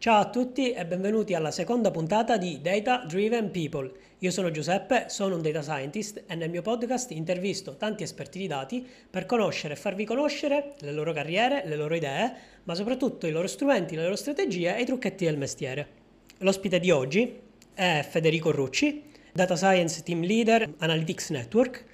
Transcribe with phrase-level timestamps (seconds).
[0.00, 3.90] Ciao a tutti e benvenuti alla seconda puntata di Data Driven People.
[4.18, 8.46] Io sono Giuseppe, sono un data scientist e nel mio podcast intervisto tanti esperti di
[8.46, 12.32] dati per conoscere e farvi conoscere le loro carriere, le loro idee,
[12.62, 15.88] ma soprattutto i loro strumenti, le loro strategie e i trucchetti del mestiere.
[16.38, 17.40] L'ospite di oggi
[17.74, 19.02] è Federico Rucci,
[19.32, 21.84] Data Science Team Leader Analytics Network.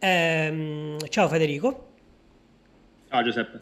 [0.00, 1.92] Ehm, ciao Federico.
[3.08, 3.60] Ciao Giuseppe.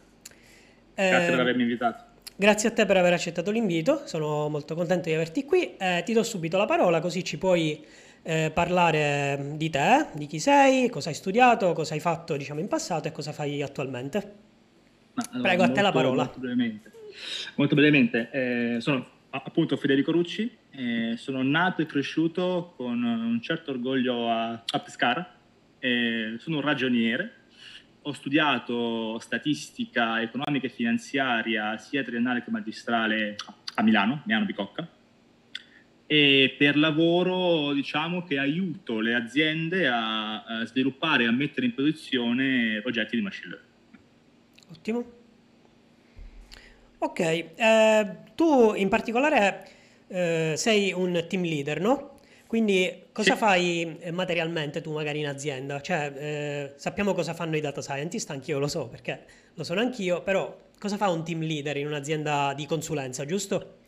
[0.95, 2.12] Grazie eh, per avermi invitato.
[2.35, 5.77] Grazie a te per aver accettato l'invito, sono molto contento di averti qui.
[5.77, 7.85] Eh, ti do subito la parola così ci puoi
[8.23, 12.69] eh, parlare di te, di chi sei, cosa hai studiato, cosa hai fatto diciamo, in
[12.69, 14.33] passato e cosa fai attualmente.
[15.15, 16.23] allora, Prego, molto, a te la parola.
[16.25, 16.93] Molto brevemente,
[17.57, 23.73] molto brevemente eh, sono appunto Federico Rucci, eh, sono nato e cresciuto con un certo
[23.73, 25.37] orgoglio a, a Pescara,
[26.39, 27.42] sono un ragioniere
[28.03, 33.37] ho studiato statistica economica e finanziaria sia triennale che magistrale
[33.75, 34.89] a Milano, Milano Bicocca,
[36.07, 41.75] e per lavoro diciamo che aiuto le aziende a, a sviluppare e a mettere in
[41.75, 43.71] produzione progetti di machine learning.
[44.71, 45.21] Ottimo.
[46.99, 49.69] Ok, eh, tu in particolare
[50.09, 52.12] eh, sei un team leader, no?
[52.53, 53.39] Quindi cosa sì.
[53.39, 55.81] fai eh, materialmente tu magari in azienda?
[55.81, 60.23] Cioè, eh, sappiamo cosa fanno i data scientist, anch'io lo so perché lo sono anch'io,
[60.23, 63.79] però cosa fa un team leader in un'azienda di consulenza, giusto?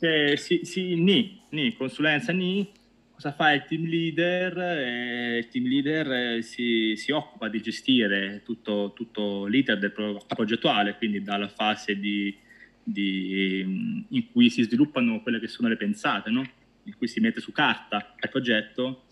[0.00, 2.70] Eh, sì, sì, ni, ni, consulenza ni.
[3.14, 4.58] Cosa fa il team leader?
[4.58, 10.22] Eh, il team leader eh, si, si, occupa di gestire tutto, tutto l'iter del pro-
[10.26, 12.36] progettuale, quindi dalla fase di,
[12.82, 16.60] di, in cui si sviluppano quelle che sono le pensate, no?
[16.84, 19.04] In cui si mette su carta il progetto,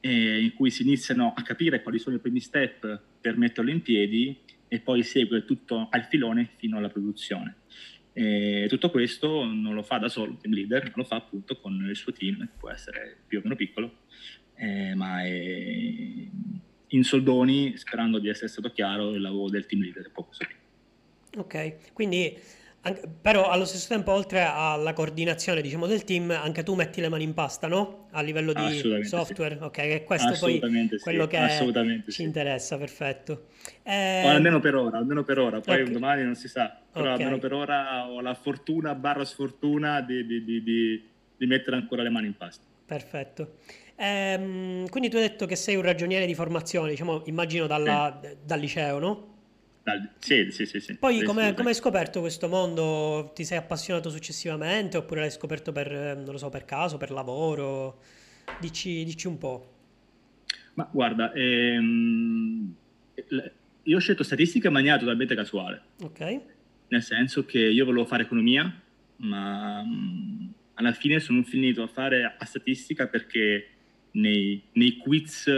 [0.00, 3.82] eh, in cui si iniziano a capire quali sono i primi step per metterlo in
[3.82, 7.56] piedi e poi segue tutto al filone fino alla produzione.
[8.12, 11.58] E tutto questo non lo fa da solo un team leader, ma lo fa appunto
[11.60, 13.98] con il suo team, che può essere più o meno piccolo,
[14.54, 16.28] eh, ma è
[16.88, 20.46] in soldoni, sperando di essere stato chiaro, il lavoro del team leader è poco so
[21.36, 22.36] Ok, quindi
[22.88, 27.08] anche, però allo stesso tempo, oltre alla coordinazione diciamo, del team, anche tu metti le
[27.08, 28.08] mani in pasta, no?
[28.12, 29.62] A livello di software, sì.
[29.62, 31.28] ok, che questo poi è quello sì.
[31.28, 32.22] che ci sì.
[32.22, 33.46] interessa, perfetto.
[33.82, 34.26] Eh...
[34.26, 35.92] almeno per ora, almeno per ora, poi okay.
[35.92, 37.24] domani non si sa, però okay.
[37.24, 42.10] almeno per ora ho la fortuna, barra sfortuna di, di, di, di, mettere ancora le
[42.10, 42.64] mani in pasta.
[42.84, 43.56] Perfetto.
[43.96, 48.58] Ehm, quindi tu hai detto che sei un ragioniere di formazione, diciamo, immagino dalla, dal
[48.58, 49.36] liceo, no?
[50.18, 50.80] Sì, sì, sì.
[50.80, 50.94] sì.
[50.96, 53.32] Poi come hai scoperto questo mondo?
[53.34, 58.00] Ti sei appassionato successivamente oppure l'hai scoperto per, non lo so, per caso, per lavoro?
[58.60, 59.72] Dici, dici un po'.
[60.74, 62.74] Ma guarda, ehm,
[63.82, 65.82] io ho scelto statistica in maniera totalmente casuale.
[66.02, 66.40] Ok.
[66.88, 68.80] Nel senso che io volevo fare economia,
[69.16, 73.68] ma mm, alla fine sono finito a fare a statistica perché
[74.12, 75.50] nei, nei quiz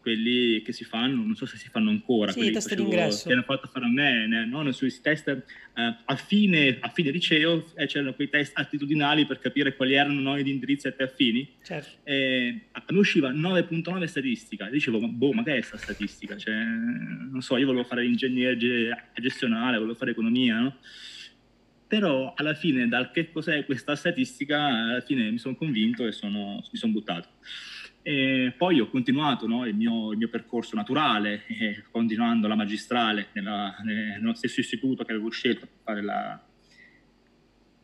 [0.00, 3.26] quelli che si fanno, non so se si fanno ancora, sì, quelli test d'ingresso.
[3.28, 4.70] che hanno fatto fare a me, no?
[4.72, 5.42] sui test eh,
[6.04, 10.42] a, fine, a fine liceo eh, c'erano quei test attitudinali per capire quali erano noi
[10.42, 11.48] di indirizzo e te affini.
[11.62, 11.98] Certo.
[12.04, 16.36] E a me usciva 9.9 statistica, e dicevo, ma boh, ma che è sta statistica?
[16.36, 18.56] Cioè, non so, io volevo fare ingegnere
[19.14, 20.76] gestionale, volevo fare economia, no?
[21.86, 26.62] Però alla fine, dal che cos'è questa statistica, alla fine mi sono convinto e sono,
[26.70, 27.28] mi sono buttato.
[28.02, 33.28] E poi ho continuato no, il, mio, il, mio, percorso naturale, eh, continuando la magistrale
[33.32, 36.42] nella, nello stesso istituto che avevo scelto per fare la,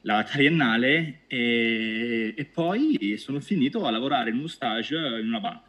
[0.03, 5.69] la triennale e, e, poi sono finito a lavorare in uno stage in una banca.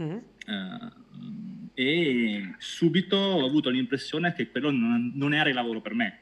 [0.00, 0.18] Mm-hmm.
[0.46, 1.04] Uh,
[1.74, 6.20] e subito ho avuto l'impressione che quello non, non era il lavoro per me,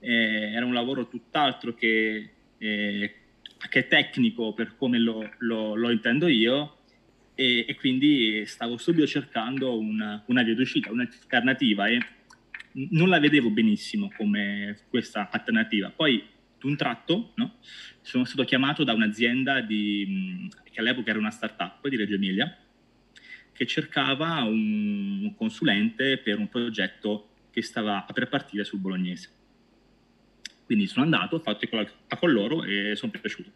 [0.00, 3.14] eh, era un lavoro tutt'altro che, eh,
[3.68, 6.77] che tecnico per come lo, lo, lo intendo io
[7.40, 12.00] e, e quindi stavo subito cercando una, una via d'uscita, un'alternativa e
[12.90, 15.90] non la vedevo benissimo come questa alternativa.
[15.90, 16.20] Poi,
[16.58, 17.58] d'un tratto, no,
[18.00, 22.56] sono stato chiamato da un'azienda di, che all'epoca era una startup di Reggio Emilia,
[23.52, 29.30] che cercava un, consulente per un progetto che stava per partire sul bolognese.
[30.64, 33.52] Quindi sono andato, ho fatto il colloquio con loro e sono piaciuto.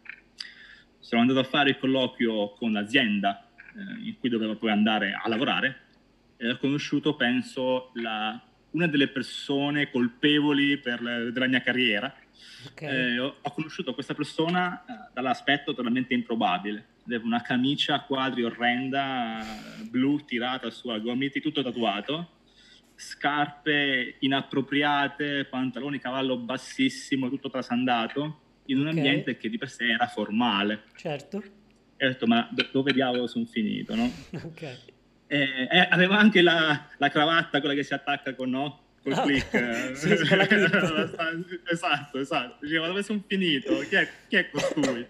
[0.99, 5.27] Sono andato a fare il colloquio con l'azienda eh, in cui dovevo poi andare a
[5.27, 5.81] lavorare,
[6.37, 8.41] ho conosciuto, penso, la,
[8.71, 12.13] una delle persone colpevoli la, della mia carriera.
[12.71, 13.13] Okay.
[13.13, 16.87] Eh, ho, ho, conosciuto questa persona eh, dall'aspetto totalmente improbabile.
[17.05, 19.43] Aveva una camicia a quadri orrenda,
[19.89, 22.29] blu tirata su a gomiti, tutto tatuato,
[22.95, 28.95] scarpe inappropriate, pantaloni cavallo bassissimo, tutto trasandato in un Ok.
[28.95, 30.83] ambiente che di per sé era formale.
[30.95, 31.43] Certo.
[32.03, 34.11] E ho detto, ma do- dove diavolo sono finito, no?
[34.43, 34.61] Ok.
[35.27, 38.81] E, e aveva anche la, la cravatta, quella che si attacca con, no?
[39.01, 39.53] Col Ah, click.
[39.53, 39.91] eh.
[39.95, 40.51] sì, clip.
[41.71, 42.57] esatto, esatto.
[42.65, 43.79] Dicevo, dove sono finito?
[43.87, 45.05] Chi è, chi è costui?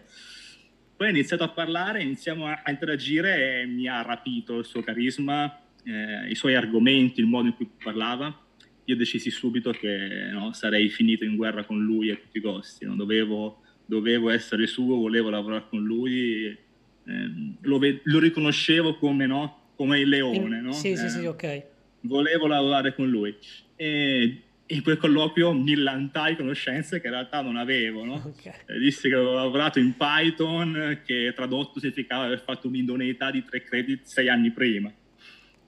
[0.95, 4.81] Poi ha iniziato a parlare, iniziamo a, a interagire e mi ha rapito il suo
[4.84, 8.39] carisma, eh, i suoi argomenti, il modo in cui parlava.
[8.86, 12.86] Io decisi subito che no, sarei finito in guerra con lui a tutti i costi.
[12.86, 12.96] no?
[12.96, 16.56] Dovevo, dovevo essere suo, volevo lavorare con lui.
[17.05, 19.71] Ehm, lo, ve- lo riconoscevo come, no?
[19.75, 20.61] come il leone.
[20.61, 20.71] No?
[20.71, 21.63] Sì, sì, Eh, sì, ok.
[22.01, 23.35] volevo lavorare con lui.
[23.75, 28.13] E in quel colloquio mi lantai conoscenze che in realtà non avevo, no?
[28.15, 28.45] Ok.
[28.45, 33.63] Eh, Dissi che avevo lavorato in Python, che tradotto significava aver fatto un'idoneità di tre
[33.63, 34.91] credit sei anni prima.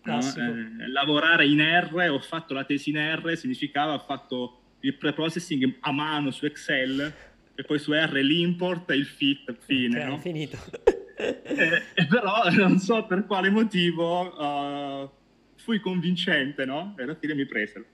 [0.04, 0.20] no?
[0.20, 5.78] Eh, lavorare in R, ho fatto la tesi in R, significava ho fatto il pre-processing
[5.82, 7.14] a mano su Excel
[7.56, 10.00] e poi su R l'import e il fit, fine.
[10.00, 10.18] Ok, no?
[10.20, 10.58] finito.
[11.18, 15.10] Eh, però non so per quale motivo eh,
[15.56, 16.94] fui convincente, no?
[16.98, 17.86] E alla fine mi presero.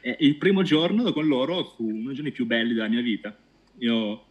[0.00, 3.36] E il primo giorno con loro fu uno dei giorni più belli della mia vita.
[3.78, 4.26] Io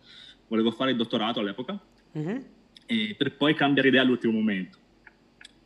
[0.48, 1.80] volevo fare il dottorato all'epoca,
[2.14, 2.44] Mhm.
[2.86, 4.78] e per poi cambiare idea all'ultimo momento.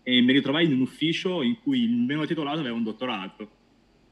[0.03, 3.43] E mi ritrovai in un ufficio in cui il meno titolato aveva un dottorato.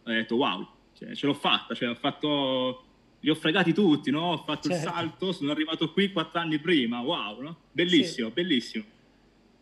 [0.04, 0.68] Ho detto, wow,
[0.98, 2.84] cioè, ce l'ho fatta, cioè, ho fatto...
[3.22, 4.32] Li ho fregati tutti, no?
[4.32, 4.88] Ho fatto Certo.
[4.88, 7.58] il salto, sono arrivato qui quattro anni prima, wow, no?
[7.72, 8.84] Bellissimo, bellissimo.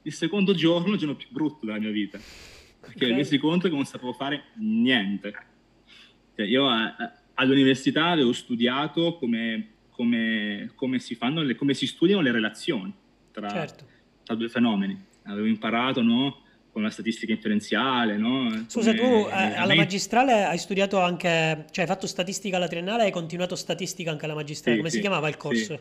[0.04, 2.20] Il secondo giorno, il giorno più brutto della mia vita,
[2.80, 3.12] perché Ok.
[3.12, 5.34] mi resi conto che non sapevo fare niente.
[6.36, 11.88] Cioè, io a- a- all'università avevo studiato come, come- come si fanno le- come si
[11.88, 12.94] studiano le relazioni
[13.32, 13.88] tra, Certo.
[14.24, 15.04] tra due fenomeni.
[15.24, 16.44] Avevo imparato no,
[16.78, 18.18] con la statistica inferenziale.
[18.18, 22.68] No, Scusa, tu come- eh, alla magistrale hai studiato anche, cioè hai fatto statistica alla
[22.68, 24.76] triennale e hai continuato statistica anche alla magistrale.
[24.76, 25.40] Sì, Come si sì, chiamava il sì.
[25.40, 25.80] corso?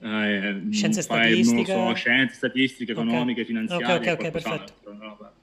[0.00, 1.72] Eh, Scienze fai, statistiche?
[1.72, 2.98] So, scienze, statistiche, Ok.
[2.98, 4.10] economiche, finanziarie.
[4.12, 4.72] Ok, ok, perfetto.
[4.84, 5.34] Roba,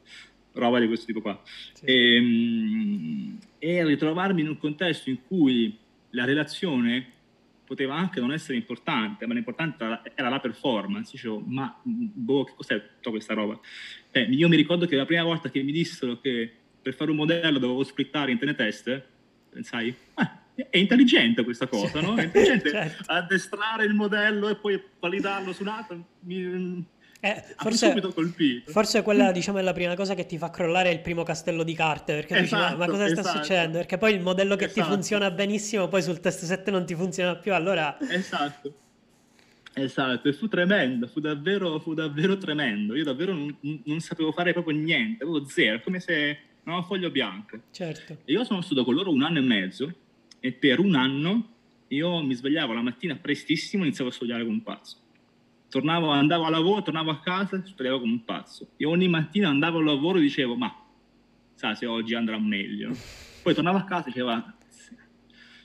[0.54, 1.40] roba di questo tipo qua.
[1.74, 1.86] Sì.
[1.86, 5.78] Ehm, E, ritrovarmi in un contesto in cui
[6.10, 7.12] la relazione
[7.64, 11.12] poteva anche non essere importante, ma l'importante era, era la performance.
[11.14, 13.58] Dicevo, ma boh, che cos'è tutta questa roba?
[14.12, 17.18] Eh, io mi ricordo che la prima volta che mi dissero che per fare un
[17.18, 19.02] modello dovevo splittare internet test,
[19.50, 22.16] pensai, ah, è intelligente questa cosa, no?
[22.20, 23.04] È intelligente Certo.
[23.08, 26.06] addestrare il modello e poi validarlo su un altro.
[26.22, 26.86] Mi,
[27.24, 27.94] Eh, ha forse,
[28.66, 31.74] forse quella diciamo è la prima cosa che ti fa crollare il primo castello di
[31.76, 33.38] carte perché dici, ma, ma Esatto, cosa sta esatto.
[33.38, 33.78] succedendo?
[33.78, 34.94] Perché poi il modello che ti Esatto.
[34.96, 38.74] funziona benissimo poi sul test 7 non ti funziona più, allora Esatto.
[39.74, 42.96] Esatto, e fu tremendo, fu davvero, fu davvero tremendo.
[42.96, 47.60] Io davvero non, non sapevo fare proprio niente, avevo zero, come se no, foglio bianco.
[47.72, 48.18] certo.
[48.26, 49.94] E io sono stato con loro un anno e mezzo
[50.40, 51.48] e per un anno
[51.88, 54.98] io mi svegliavo la mattina prestissimo e iniziavo a studiare come un pazzo.
[55.70, 58.72] Tornavo, andavo a lavoro, tornavo a casa, studiavo come un pazzo.
[58.76, 60.74] E ogni mattina andavo al lavoro e dicevo, ma
[61.54, 62.92] sa se oggi andrà meglio.
[63.42, 64.54] Poi tornavo a casa e dicevo, "Ah,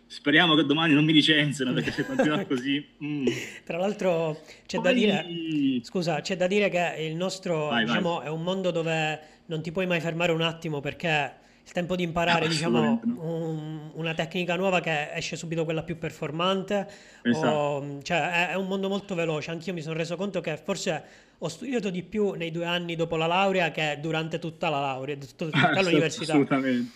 [0.07, 2.85] speriamo che domani non mi licenziano perché se continua così...
[3.03, 3.27] mm."
[3.65, 7.87] Tra l'altro c'è da Poi- dire, scusa, c'è da dire che il nostro, Vai, vai.
[7.87, 11.97] diciamo, è un mondo dove non ti puoi mai fermare un attimo perché il tempo
[11.97, 13.49] di imparare, diciamo, Assolutamente no.
[13.51, 16.87] un- una tecnica nuova che esce subito quella più performante,
[17.23, 17.49] Esatto.
[17.49, 19.51] o- cioè è, è un mondo molto veloce.
[19.51, 21.03] Anch'io mi sono reso conto che forse
[21.39, 25.17] ho studiato di più nei due anni dopo la laurea che durante tutta la laurea,
[25.17, 26.33] tutta, tutta Assolut- l'università.
[26.33, 26.91] Assolutamente.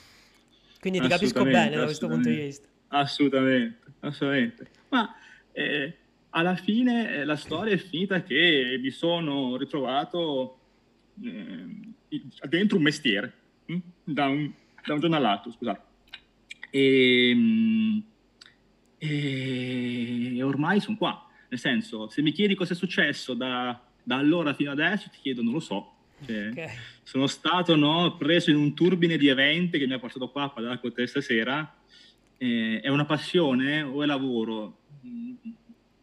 [0.79, 2.69] Quindi ti capisco bene da questo punto di vista.
[2.93, 4.71] Assolutamente, assolutamente.
[4.89, 5.15] Ma
[5.53, 5.97] eh,
[6.31, 10.59] alla fine eh, la storia è finita che mi sono ritrovato
[11.23, 12.19] eh,
[12.49, 13.33] dentro un mestiere,
[13.67, 13.79] hm?
[14.05, 14.53] da, un,
[14.85, 15.81] da un giorno all'altro, scusate.
[16.71, 17.99] E, mm,
[18.99, 21.27] e ormai sono qua.
[21.49, 25.43] Nel senso, se mi chiedi cosa è successo da, da allora fino adesso, ti chiedo,
[25.43, 25.95] non lo so.
[26.25, 26.71] Cioè, Ok.
[27.03, 30.51] sono stato no, preso in un turbine di eventi che mi ha portato qua a
[30.51, 31.77] parlare con te stasera.
[32.43, 34.79] Eh, è una passione o è lavoro?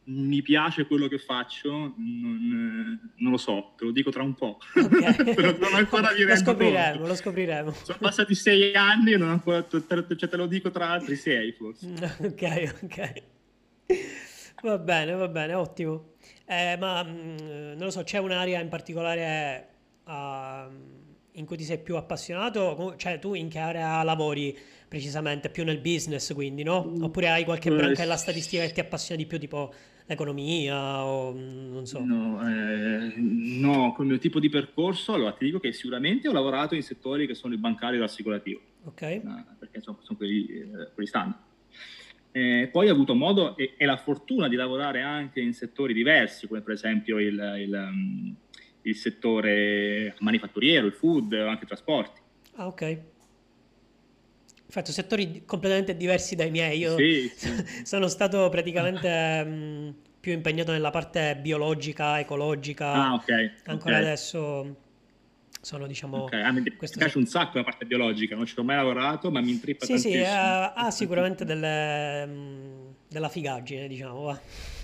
[0.03, 1.95] Mi piace quello che faccio?
[1.97, 4.59] Non, non lo so, te lo dico tra un po'.
[4.75, 5.33] Ok.
[5.33, 7.07] Te lo- non ancora mi Lo scopriremo, conto.
[7.07, 7.71] lo scopriremo.
[7.73, 9.81] Sono passati sei anni e non ancora, te,
[10.15, 11.87] cioè, te lo dico tra altri sei forse.
[12.21, 13.23] Ok, ok.
[14.61, 16.13] Va bene, va bene, ottimo.
[16.45, 17.37] Eh, ma mm,
[17.73, 19.69] non lo so, c'è un'area in particolare
[20.03, 20.69] ah,
[21.37, 22.95] in cui ti sei più appassionato?
[22.97, 25.49] Cioè, tu in che area lavori precisamente?
[25.49, 26.93] Più nel business, quindi, no?
[27.01, 29.73] Oppure hai qualche Eh, branca della statistica che ti appassiona di più, tipo
[30.07, 32.03] l'economia o mm, non so.
[32.03, 36.75] No, eh, no, col mio tipo di percorso, allora ti dico che sicuramente ho lavorato
[36.75, 38.59] in settori che sono il bancario e l'assicurativo.
[38.85, 39.01] Ok?
[39.01, 39.21] eh,
[39.59, 41.45] perché insomma, sono quelli, eh, quelli standard.
[42.31, 46.47] Eh, poi ho avuto modo e, e, la fortuna di lavorare anche in settori diversi,
[46.47, 48.35] come per esempio il, il, um,
[48.81, 52.21] il settore manifatturiero, il food, anche i trasporti.
[52.55, 52.97] Ah, ok.
[54.65, 56.79] Infatti, settori completamente diversi dai miei.
[56.79, 57.49] Io sì, sì.
[57.85, 62.91] sono stato praticamente mh, più impegnato nella parte biologica, ecologica.
[62.91, 63.53] Ah, ok.
[63.65, 64.07] Ancora okay.
[64.07, 64.75] adesso
[65.61, 66.25] sono, diciamo...
[66.25, 66.41] Okay.
[66.41, 69.51] Ah, mi piace un sacco la parte biologica, non ci ho mai lavorato, ma mi
[69.51, 70.23] intrippa sì, tantissimo.
[70.23, 74.21] Sì, ha, ha sicuramente delle, mh, della figaggine, diciamo.
[74.21, 74.41] Va.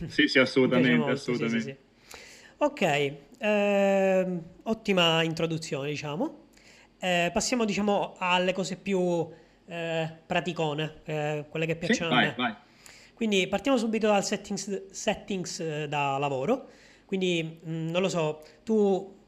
[0.07, 1.59] Sì, sì, assolutamente, assolutamente.
[1.59, 2.15] Sì, sì,
[2.57, 6.45] ok, eh, ottima introduzione, diciamo.
[6.97, 9.27] Eh, passiamo, diciamo, alle cose più
[9.65, 12.33] eh, praticone, eh, quelle che piacciono sì, a vai, me.
[12.37, 12.55] Vai.
[13.13, 16.69] Quindi partiamo subito dal settings, settings eh, da lavoro.
[17.05, 19.19] Quindi mh, mm, non lo so, tu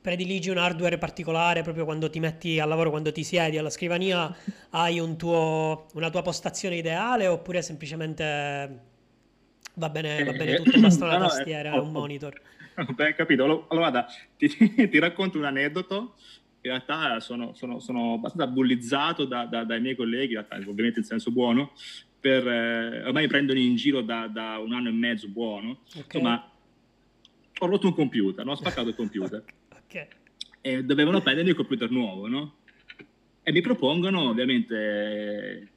[0.00, 4.34] prediligi un hardware particolare proprio quando ti metti al lavoro, quando ti siedi alla scrivania,
[4.70, 8.80] hai un tuo, una tua postazione ideale oppure semplicemente
[9.74, 12.40] va bene, va bene tutto, basta una tastiera e un monitor?
[12.94, 13.44] Beh, capito.
[13.44, 14.48] Allora, guarda, ti,
[14.88, 16.14] ti racconto un aneddoto
[16.64, 21.04] in realtà sono, sono, sono abbastanza bullizzato da, da, dai miei colleghi, realtà, ovviamente in
[21.04, 21.72] senso buono,
[22.20, 26.02] per, eh, ormai mi prendono in giro da, da, un anno e mezzo buono, okay.
[26.04, 26.50] insomma
[27.58, 28.52] ho rotto un computer, no?
[28.52, 29.42] ho spaccato il computer
[29.84, 30.06] okay.
[30.60, 32.56] e dovevano prendermi il computer nuovo, no?
[33.42, 35.71] E mi propongono ovviamente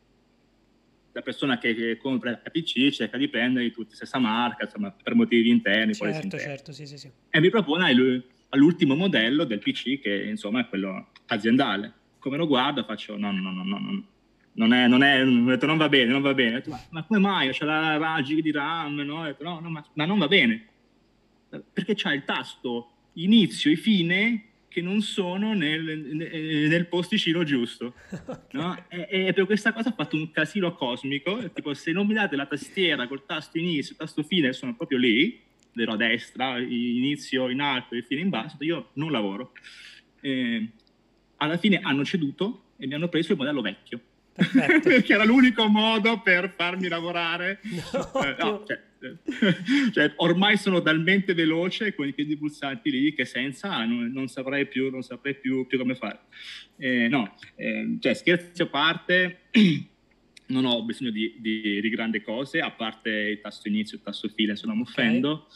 [1.16, 5.94] la persona che, compra PC cerca di prendere tutti stessa marca, insomma, per motivi interni.
[5.94, 7.10] Certo, certo, sì, sì, sì.
[7.30, 11.94] E mi propone all'ultimo modello del PC che insomma è quello aziendale.
[12.20, 14.04] Come lo guardo faccio no, no, no, no, no.
[14.58, 16.52] Non, è, non, è, detto, non va bene, non va bene.
[16.56, 17.50] Detto, ma, ma, come mai?
[17.52, 19.24] C'è la, la giga di RAM, no?
[19.24, 20.68] Detto, no, no ma, ma, non va bene.
[21.72, 24.44] Perché c'ha il tasto inizio e fine
[24.76, 25.84] che non sono nel,
[26.68, 27.94] nel posticino giusto.
[28.52, 28.86] No?
[28.90, 32.36] E, e, per questa cosa ho fatto un casino cosmico, tipo se non mi date
[32.36, 35.42] la tastiera col tasto inizio, tasto fine, sono proprio lì,
[35.74, 39.52] vero a destra, inizio in alto e fine in basso, io non lavoro.
[40.22, 40.70] Eh,
[41.38, 44.00] alla fine hanno ceduto e mi hanno preso il modello vecchio.
[44.34, 47.60] perché era l'unico modo per farmi lavorare.
[47.64, 48.82] No, eh, no, cioè,
[49.94, 54.68] cioè, ormai sono talmente veloce con i piedi pulsanti lì che senza non, non saprei,
[54.68, 56.20] più, non saprei più, più come fare.
[56.78, 59.40] Eh, no, eh, cioè, scherzi a parte,
[60.48, 64.06] non ho bisogno di, di, di, grandi cose, a parte il tasto inizio e il
[64.06, 65.48] tasto fine, se non mi offendo.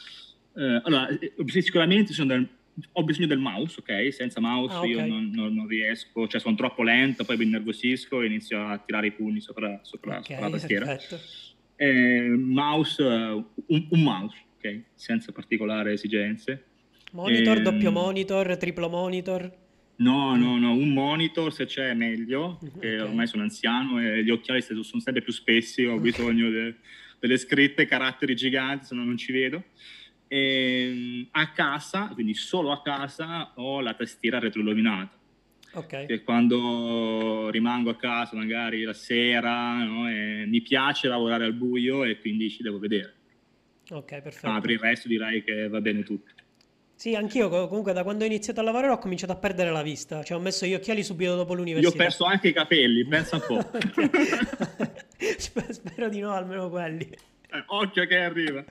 [0.51, 0.65] Okay.
[0.65, 2.49] Eh, allora, eh, sicuramente del,
[2.93, 4.13] ho bisogno del mouse, ok?
[4.13, 4.91] Senza mouse ah, okay.
[4.91, 8.77] io non, non, non, riesco, cioè sono troppo lento, poi mi innervosisco e inizio a
[8.77, 10.97] tirare i pugni sopra, sopra, okay, sopra la tastiera.
[11.81, 14.81] Eh, mouse, un, un, mouse, ok?
[14.95, 16.65] Senza particolari esigenze.
[17.13, 19.49] Monitor, eh, doppio monitor, triplo monitor?
[19.95, 23.07] No, no, no, un monitor se c'è meglio, perché okay.
[23.07, 26.01] ormai sono anziano e gli occhiali sono sempre più spessi, ho okay.
[26.01, 26.75] bisogno de,
[27.17, 29.63] delle scritte, caratteri giganti, se no non ci vedo.
[30.27, 35.17] E, ehm, a casa, quindi solo a casa, ho la tastiera retroilluminata.
[35.73, 36.05] Ok.
[36.05, 42.19] Che quando rimango a casa magari la sera no, mi piace lavorare al buio e
[42.19, 43.13] quindi ci devo vedere.
[43.91, 44.49] Ok, perfetto.
[44.49, 46.33] Ma per il resto direi che va bene tutto.
[46.99, 50.21] Sì, anch'io comunque da quando ho iniziato a lavorare ho cominciato a perdere la vista,
[50.21, 51.95] cioè ho messo gli occhiali subito dopo l'università.
[51.95, 53.71] Io ho perso anche i capelli, pensa un po'.
[55.71, 57.07] Spero di no, almeno quelli.
[57.51, 58.65] Eh, occhio che arriva.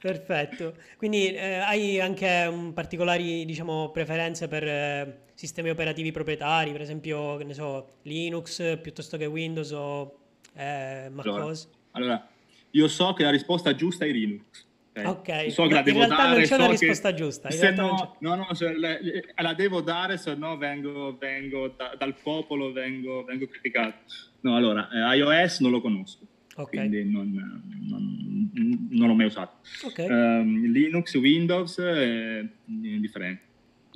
[0.00, 6.80] Perfetto, quindi eh, hai anche un particolari diciamo, preferenze per eh, sistemi operativi proprietari, per
[6.80, 10.18] esempio, che ne so, Linux piuttosto che Windows o
[10.54, 11.68] eh, macOS?
[11.92, 12.28] Allora, allora,
[12.70, 14.64] io so che la risposta giusta è Linux.
[15.04, 17.50] Ok, so che la devo in realtà dare, non c'è una risposta giusta.
[17.50, 18.96] Se no, no, no, cioè, la,
[19.36, 23.98] la, devo dare, se no vengo, vengo da, dal popolo, vengo, vengo, criticato.
[24.40, 26.24] No, allora, eh, iOS non lo conosco,
[26.54, 26.88] okay.
[26.88, 29.58] quindi non, non, non, l'ho mai usato.
[29.84, 30.08] Okay.
[30.08, 33.42] Um, Linux, Windows, eh, indifferente.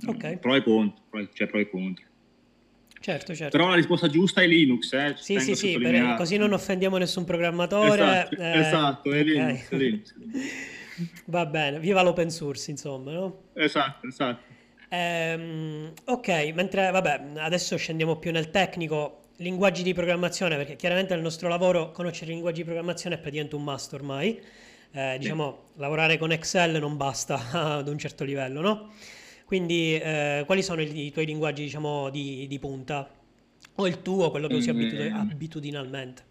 [0.07, 0.39] Okay.
[0.39, 1.03] Pro e contro,
[1.33, 2.05] cioè pro e contro.
[3.01, 3.57] Certo, certo.
[3.57, 4.93] Però la risposta giusta è Linux.
[4.93, 8.03] Eh, sì, sì, sì, per, così non offendiamo nessun programmatore.
[8.03, 9.69] Esatto, eh, esatto è Linux.
[9.69, 10.15] È Linux.
[11.27, 13.45] Va bene, viva l'open source, insomma, no?
[13.55, 14.43] Esatto, esatto.
[14.91, 21.23] Ehm, ok, mentre vabbè, adesso scendiamo più nel tecnico, linguaggi di programmazione, perché chiaramente nel
[21.23, 24.41] nostro lavoro conoscere i linguaggi di programmazione è praticamente un must ormai.
[24.93, 25.81] Eh, diciamo, sì.
[25.81, 27.41] lavorare con Excel non basta
[27.79, 28.93] ad un certo livello, no?
[29.51, 33.11] Quindi, eh, quali sono i, i, tuoi linguaggi, diciamo, di, di, punta?
[33.75, 36.23] O il tuo, quello che usi mm, abitudinalmente?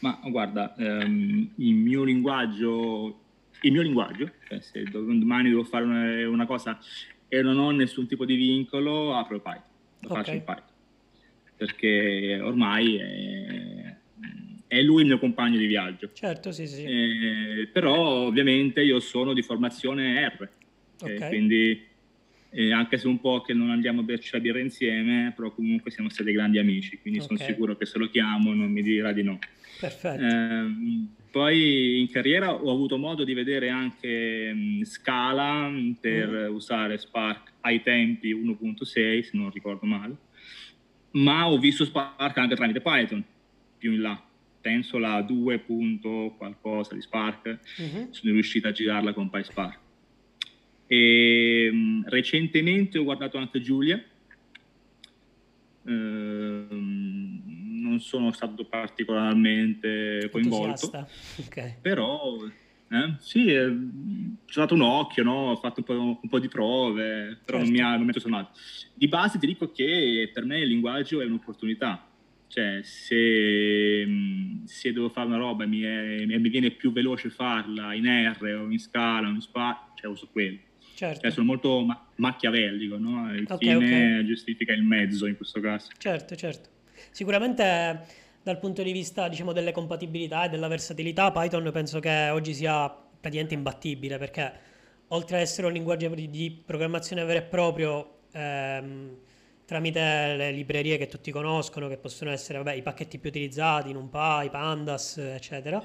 [0.00, 3.20] Ma guarda, um, il mio linguaggio
[3.60, 6.76] il mio linguaggio, cioè se domani devo fare una, una, cosa
[7.28, 9.62] e non ho nessun tipo di vincolo, apro il Python,
[10.00, 10.16] lo okay.
[10.16, 10.74] faccio in Python,
[11.56, 13.96] perché ormai è,
[14.66, 16.10] è lui il mio compagno di viaggio.
[16.14, 16.82] Certo, sì, sì.
[16.82, 21.28] Eh, però ovviamente io sono di formazione R, eh, okay.
[21.28, 21.88] quindi
[22.50, 25.90] eh, anche se un po' che non andiamo a berci la birra insieme, però comunque
[25.90, 27.36] siamo stati grandi amici, quindi okay.
[27.36, 29.38] sono sicuro che se lo chiamo non mi dirà di no.
[29.78, 30.22] Perfetto.
[30.22, 36.54] Eh, poi in carriera ho avuto modo di vedere anche mh, Scala per mm.
[36.54, 38.84] usare Spark ai tempi 1.6,
[39.22, 40.16] se non ricordo male,
[41.12, 43.24] ma ho visto Spark anche tramite Python
[43.78, 44.22] più in là.
[44.60, 45.64] Penso la 2.
[46.36, 48.10] qualcosa di Spark, mm-hmm.
[48.10, 49.79] sono riuscito a girarla con PySpark.
[50.92, 54.02] E, mh, recentemente ho guardato anche Giulia.
[55.86, 57.42] Ehm,
[57.80, 61.08] non sono stato particolarmente coinvolto,
[61.46, 61.76] okay.
[61.80, 62.36] però
[62.90, 63.72] eh, sì, eh,
[64.46, 65.50] ci ho dato un occhio, no?
[65.50, 67.58] ho fatto un po', un po di prove, però certo.
[67.58, 68.58] non mi ha non mi entusiasmato.
[68.92, 72.04] Di base ti dico che per me il linguaggio è un'opportunità,
[72.48, 74.08] cioè se,
[74.64, 75.80] se devo fare una roba e mi,
[76.26, 80.28] mi, viene più veloce farla in R o in Scala o in SPA, cioè uso
[80.32, 80.58] quello.
[81.00, 81.20] Certo.
[81.22, 83.32] Cioè, sono molto ma- macchiavellico, no?
[83.34, 84.26] il okay, fine okay.
[84.26, 85.88] giustifica il mezzo in questo caso.
[85.96, 86.68] Certo, certo.
[87.10, 88.04] Sicuramente
[88.42, 92.90] dal punto di vista diciamo, delle compatibilità e della versatilità, Python penso che oggi sia
[92.90, 94.52] praticamente imbattibile perché
[95.08, 99.16] oltre ad essere un linguaggio di programmazione vero e proprio ehm,
[99.64, 104.50] tramite le librerie che tutti conoscono, che possono essere vabbè, i pacchetti più utilizzati, NumPy,
[104.50, 105.82] Pandas, eccetera,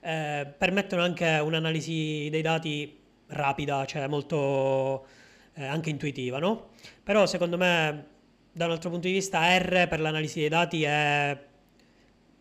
[0.00, 2.99] eh, permettono anche un'analisi dei dati
[3.30, 5.06] rapida, cioè molto
[5.54, 6.70] eh, anche intuitiva, no?
[7.02, 8.06] Però secondo me
[8.52, 11.38] da un altro punto di vista R per l'analisi dei dati è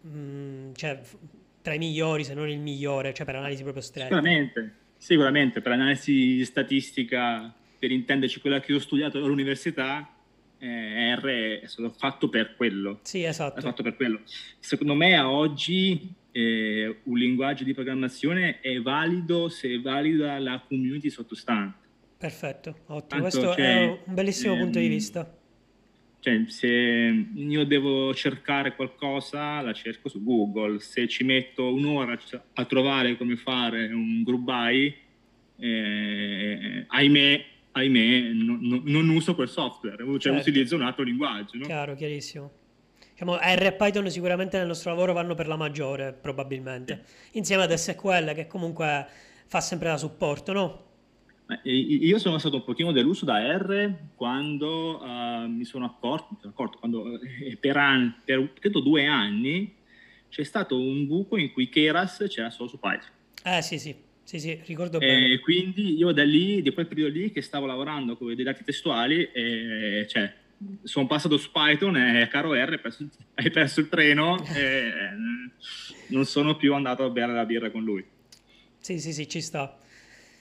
[0.01, 1.00] mh, mm, cioè,
[1.62, 4.15] tra i migliori, se non il migliore, cioè per analisi proprio stretta.
[4.15, 10.13] Sicuramente, sicuramente per l'analisi statistica, per intenderci quella che ho studiato all'università,
[10.58, 13.00] eh, R è stato fatto per quello.
[13.03, 13.60] Sì, esatto.
[13.60, 14.22] È fatto per quello.
[14.60, 21.10] Secondo me a oggi eh, un linguaggio di programmazione è valido se valida la community
[21.10, 21.88] sottostante.
[22.17, 23.21] Perfetto, ottimo.
[23.21, 25.38] Tanto Questo è un bellissimo ehm, punto di vista
[26.21, 26.67] cioè, se
[27.34, 30.80] io devo cercare qualcosa, la cerco su Google.
[30.80, 32.17] Se ci metto un'ora
[32.54, 34.95] a trovare come fare un group by,
[35.60, 40.49] eh, ahimè, ahimè non, non, uso quel software, cioè certo.
[40.49, 41.58] utilizzo un altro linguaggio.
[41.58, 41.65] No?
[41.65, 42.51] Chiaro, chiarissimo.
[43.19, 47.03] Diciamo, R e Python sicuramente nel nostro lavoro vanno per la maggiore, probabilmente.
[47.34, 49.05] Insieme ad SQL, che comunque
[49.45, 50.84] fa sempre da supporto, no?
[51.63, 57.19] Io sono stato un pochino deluso da R quando uh, mi sono accorto, accorto quando
[57.19, 59.75] eh, per, anni, per credo due anni
[60.29, 63.10] c'è stato un buco in cui Keras c'era solo su Python.
[63.43, 65.34] Eh sì, sì, sì, sì ricordo bene.
[65.34, 68.63] E quindi io da lì, di quel periodo lì che stavo lavorando con dei dati
[68.63, 70.32] testuali, e, cioè,
[70.84, 72.80] sono passato su Python e caro R,
[73.36, 74.91] hai perso, il treno e
[76.08, 78.06] non sono più andato a bere la birra con lui.
[78.80, 79.78] Sì, sì, sì, ci sta.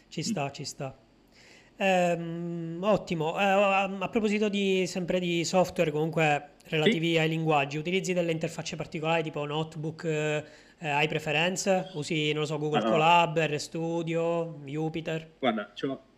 [0.09, 0.97] Ci sta, ci sta.
[1.77, 3.39] Ehm, ottimo.
[3.39, 7.19] Eh, a proposito di, sempre di software comunque relativi sì.
[7.19, 10.45] ai linguaggi, utilizzi delle interfacce particolari tipo notebook,
[10.79, 11.91] eh, hai preferenze?
[11.95, 15.35] Usi, non lo so, Google allora, Colab, RStudio, Jupyter?
[15.39, 15.73] Guarda,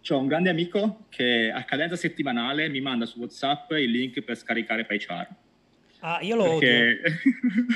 [0.08, 4.36] ho un grande amico che a cadenza settimanale mi manda su WhatsApp il link per
[4.36, 5.36] scaricare PyCharm.
[6.00, 7.00] Ah, io lo Perché...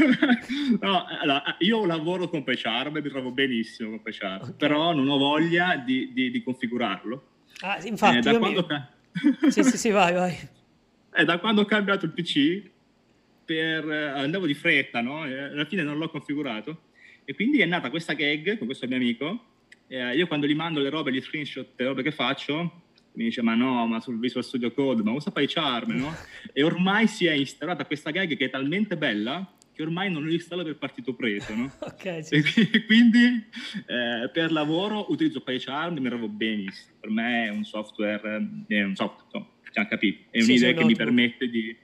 [0.80, 4.54] no, allora, io lavoro con PyCharm e mi trovo benissimo con PyCharm, okay.
[4.56, 7.26] però non ho voglia di, di, di configurarlo.
[7.60, 8.66] Ah, infatti, eh, da quando...
[8.68, 9.50] mi...
[9.50, 10.36] sì, sì, sì, vai, vai.
[11.14, 12.70] Eh, da quando ho cambiato il PC,
[13.44, 13.90] per...
[13.90, 15.22] Eh, andavo di fretta, no?
[15.22, 16.82] Alla fine non l'ho configurato.
[17.24, 19.44] E quindi è nata questa gag con questo mio amico.
[19.86, 23.42] Eh, io quando gli mando le robe, gli screenshot, le robe che faccio, mi dice
[23.42, 26.14] ma no, ma sul Visual Studio Code, ma usa PyCharm, no?
[26.52, 30.32] e ormai si è instaurata questa gag che è talmente bella che ormai non lo
[30.32, 31.70] installo per partito preso, no?
[31.80, 32.34] ok, sì.
[32.34, 33.44] E quindi
[33.86, 36.94] eh, per lavoro utilizzo PyCharm e mi trovo benissimo.
[37.00, 38.20] Per me è un software,
[38.68, 41.76] è un software, insomma, capito, è sì, un'idea che mi permette di,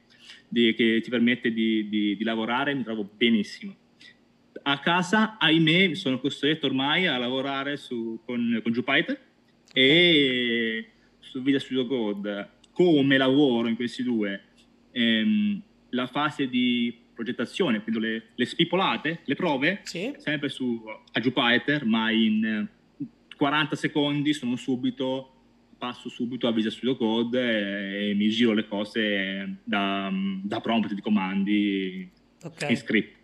[0.51, 3.75] di, che ti permette di, di, di lavorare, mi trovo benissimo.
[4.63, 9.19] A casa, ahimè, sono costretto ormai a lavorare su, con, con Jupyter
[9.73, 10.89] e
[11.21, 14.43] su Visual Studio Code, come lavoro in questi due,
[14.91, 20.13] ehm, la fase di progettazione, quindi le, le spipolate, le prove, sì.
[20.17, 20.83] sempre su,
[21.13, 22.69] a Jupyter, ma in
[23.37, 25.40] 40 secondi sono subito,
[25.81, 30.13] passo subito a Visual Studio Code e, mi giro le cose da,
[30.43, 32.09] da prompt di comandi
[32.45, 32.71] okay.
[32.71, 33.17] in script.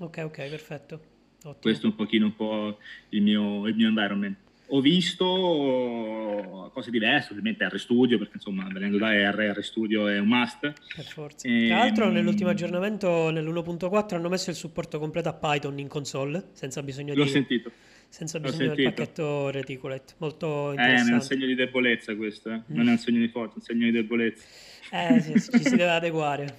[0.00, 0.94] Ok, ok, perfetto.
[1.38, 1.56] Ottimo.
[1.60, 4.36] Questo è un pochino un po' il mio, il mio environment.
[4.72, 10.18] ho visto cose diverse, ovviamente R Studio, perché insomma venendo da R, R Studio è
[10.18, 10.60] un must.
[10.60, 11.48] Per forza.
[11.48, 11.66] E...
[11.66, 16.82] Tra l'altro nell'ultimo aggiornamento, nell'1.4, hanno messo il supporto completo a Python in console, senza
[16.82, 17.30] bisogno L'ho di...
[17.30, 17.72] sentito.
[18.10, 21.10] Senza bisogno del pacchetto Reticulate, molto interessante.
[21.10, 22.60] Eh, è un segno di debolezza questo, eh?
[22.66, 24.44] non è un segno di forza, è un segno di debolezza.
[24.90, 26.56] Eh sì, ci si deve adeguare.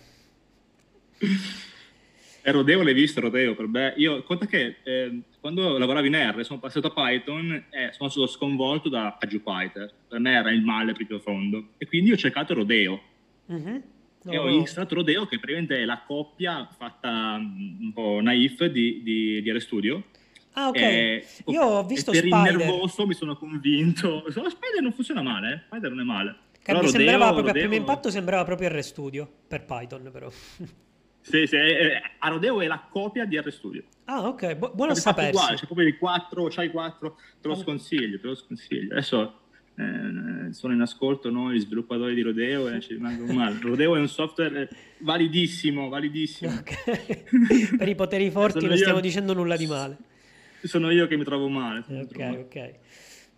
[2.44, 3.94] E Rodeo l'hai visto, Rodeo, per me.
[3.98, 8.28] Io, conta che eh, quando lavoravo in R sono passato a Python e sono stato
[8.28, 9.94] sconvolto da Jupyter.
[10.08, 11.74] Per me era il male più profondo.
[11.78, 13.02] E quindi ho cercato Rodeo.
[13.52, 13.76] Mm-hmm.
[14.24, 14.32] Oh.
[14.32, 19.02] E ho installato Rodeo, che praticamente è la coppia fatta mm, un po' naif di,
[19.04, 20.04] di, di RStudio.
[20.54, 20.78] Ah, ok.
[20.78, 22.44] E, Io ho visto per Spider.
[22.44, 24.26] Per il nervoso mi sono convinto.
[24.30, 25.62] Spider non funziona male, eh?
[25.68, 26.36] Spider non è male.
[26.62, 27.64] Che mi sembrava proprio, Rodeo...
[27.64, 30.30] a primo impatto sembrava proprio RStudio per Python, però.
[31.24, 33.84] Sì, sì, eh, Arodeo è la copia di RStudio.
[34.06, 35.36] Ah, ok, Bu- buono sapersi.
[35.36, 38.94] Uguale, c'è proprio i 4, c'hai 4, te lo sconsiglio, te lo sconsiglio.
[38.94, 39.40] Adesso
[39.76, 43.60] eh, sono in ascolto noi, sviluppatori di Rodeo e ci rimangono male.
[43.62, 46.52] Rodeo è un software validissimo, validissimo.
[46.54, 47.24] Okay.
[47.78, 49.98] per i poteri forti non stiamo dicendo nulla di male.
[50.64, 51.80] Sono io che mi trovo male.
[51.88, 52.56] Ok, trovo ok.
[52.56, 52.80] Male.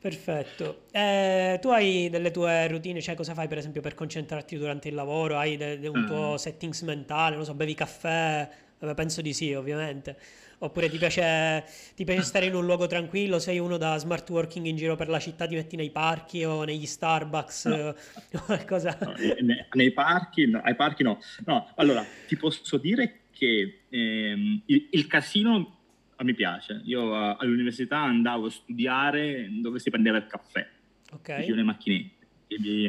[0.03, 0.83] Perfetto.
[0.91, 4.95] Eh, tu hai delle tue routine, cioè cosa fai per esempio per concentrarti durante il
[4.95, 5.37] lavoro?
[5.37, 6.35] Hai de- de un tuo mm.
[6.35, 8.49] settings mentale, non so, bevi caffè?
[8.79, 10.17] Vabbè, penso di sì, ovviamente.
[10.57, 11.63] Oppure ti piace,
[11.95, 13.39] ti piace stare in un luogo tranquillo?
[13.39, 16.65] Sei uno da smart working in giro per la città, ti metti nei parchi o
[16.65, 17.75] negli Starbucks no.
[17.75, 17.95] o
[18.45, 18.97] qualcosa?
[18.99, 21.19] No, nei, nei parchi, no, ai parchi no.
[21.45, 25.82] No, allora, ti posso dire che ehm, il, il casino
[26.15, 26.81] a me piace.
[26.85, 30.67] Io all'università andavo a studiare dove si prendeva il caffè,
[31.11, 31.51] okay.
[31.51, 32.21] le macchinette.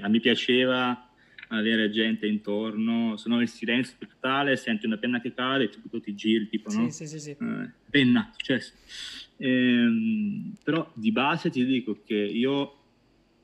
[0.03, 1.09] A me piaceva
[1.49, 6.01] avere gente intorno, se no il silenzio totale, senti una penna che cade e tu
[6.01, 6.91] ti giri, tipo, sì, no?
[6.91, 7.31] Sì, sì, sì.
[7.31, 8.73] Eh, penna, successo.
[9.37, 12.79] Ehm, però di base ti dico che io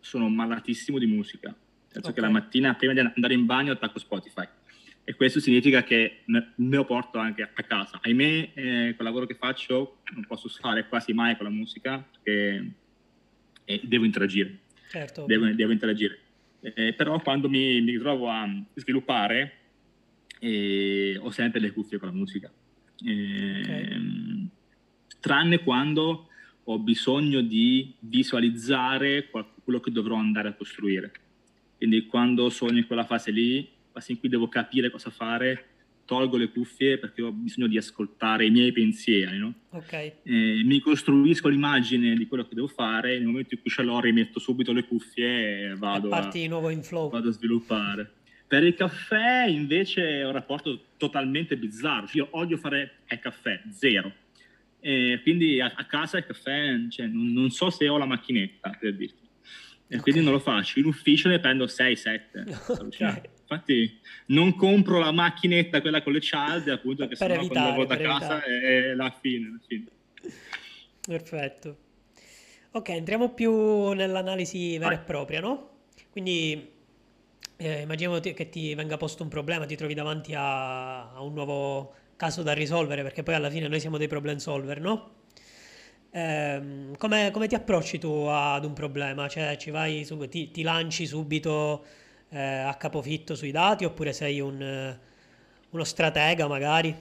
[0.00, 2.14] sono malatissimo di musica, nel senso okay.
[2.14, 4.46] che la mattina prima di andare in bagno attacco Spotify
[5.10, 7.98] e questo significa che me lo porto anche a casa.
[8.00, 12.70] Ahimè, eh, col lavoro che faccio non posso fare quasi mai con la musica perché
[13.64, 14.60] eh, devo interagire.
[14.88, 15.24] Certo.
[15.26, 16.16] Devo, devo interagire.
[16.60, 19.54] Eh, però quando mi, mi ritrovo a sviluppare
[20.38, 22.48] eh, ho sempre le cuffie con la musica.
[23.02, 24.48] Okay.
[25.18, 26.28] Tranne quando
[26.62, 31.10] ho bisogno di visualizzare quello che dovrò andare a costruire.
[31.78, 35.66] Quindi quando sono in quella fase lì fase in cui devo capire cosa fare,
[36.10, 39.54] tolgo le cuffie perché ho bisogno di ascoltare i miei pensieri, no?
[39.70, 40.14] okay.
[40.24, 44.00] eh, mi costruisco l'immagine di quello che devo fare, nel momento in cui ce l'ho
[44.00, 47.10] rimetto subito le cuffie e vado, e parti a, di nuovo in flow.
[47.10, 48.10] vado a sviluppare.
[48.48, 54.12] Per il caffè invece ho un rapporto totalmente bizzarro, io odio fare il caffè, zero.
[54.80, 58.76] E quindi a, a casa il caffè, cioè, non, non, so se ho la macchinetta
[58.80, 59.22] per dirti.
[59.22, 60.00] E okay.
[60.00, 60.80] quindi non lo faccio.
[60.80, 62.80] In ufficio ne prendo 6-7.
[62.86, 63.22] okay.
[63.50, 68.00] Infatti non compro la macchinetta, quella con le cialde, appunto, che sennò evitare, quando vado
[68.00, 69.86] a casa è la fine, la fine.
[71.04, 71.76] Perfetto.
[72.70, 74.98] Ok, entriamo più nell'analisi vera Vai.
[74.98, 75.70] e propria, no?
[76.10, 76.70] Quindi
[77.56, 81.94] eh, immaginiamo che ti venga posto un problema, ti trovi davanti a, a, un nuovo
[82.14, 85.14] caso da risolvere, perché poi alla fine noi siamo dei problem solver, no?
[86.12, 89.26] Eh, come, come, ti approcci tu ad un problema?
[89.26, 91.84] Cioè ci vai ti, ti lanci subito
[92.30, 94.98] eh, a capofitto sui dati oppure sei un, eh,
[95.70, 96.94] uno stratega magari?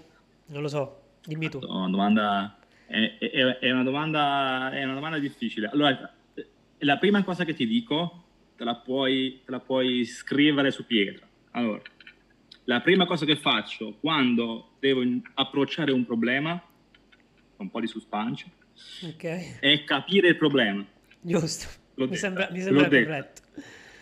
[0.48, 1.60] Non lo so, dimmi tu.
[1.62, 5.68] Una domanda, è, è, è, una domanda, è una domanda difficile.
[5.68, 6.12] Allora,
[6.80, 8.24] la prima cosa che ti dico
[8.56, 11.26] te la puoi, te la puoi scrivere su pietra.
[11.52, 11.82] Allora,
[12.66, 15.02] la prima cosa che faccio quando devo
[15.36, 16.62] approcciare un problema,
[17.58, 18.46] un po' di suspense,
[19.04, 19.58] okay.
[19.60, 20.86] è capire il problema.
[21.22, 23.42] Giusto, mi sembra, mi sembra corretto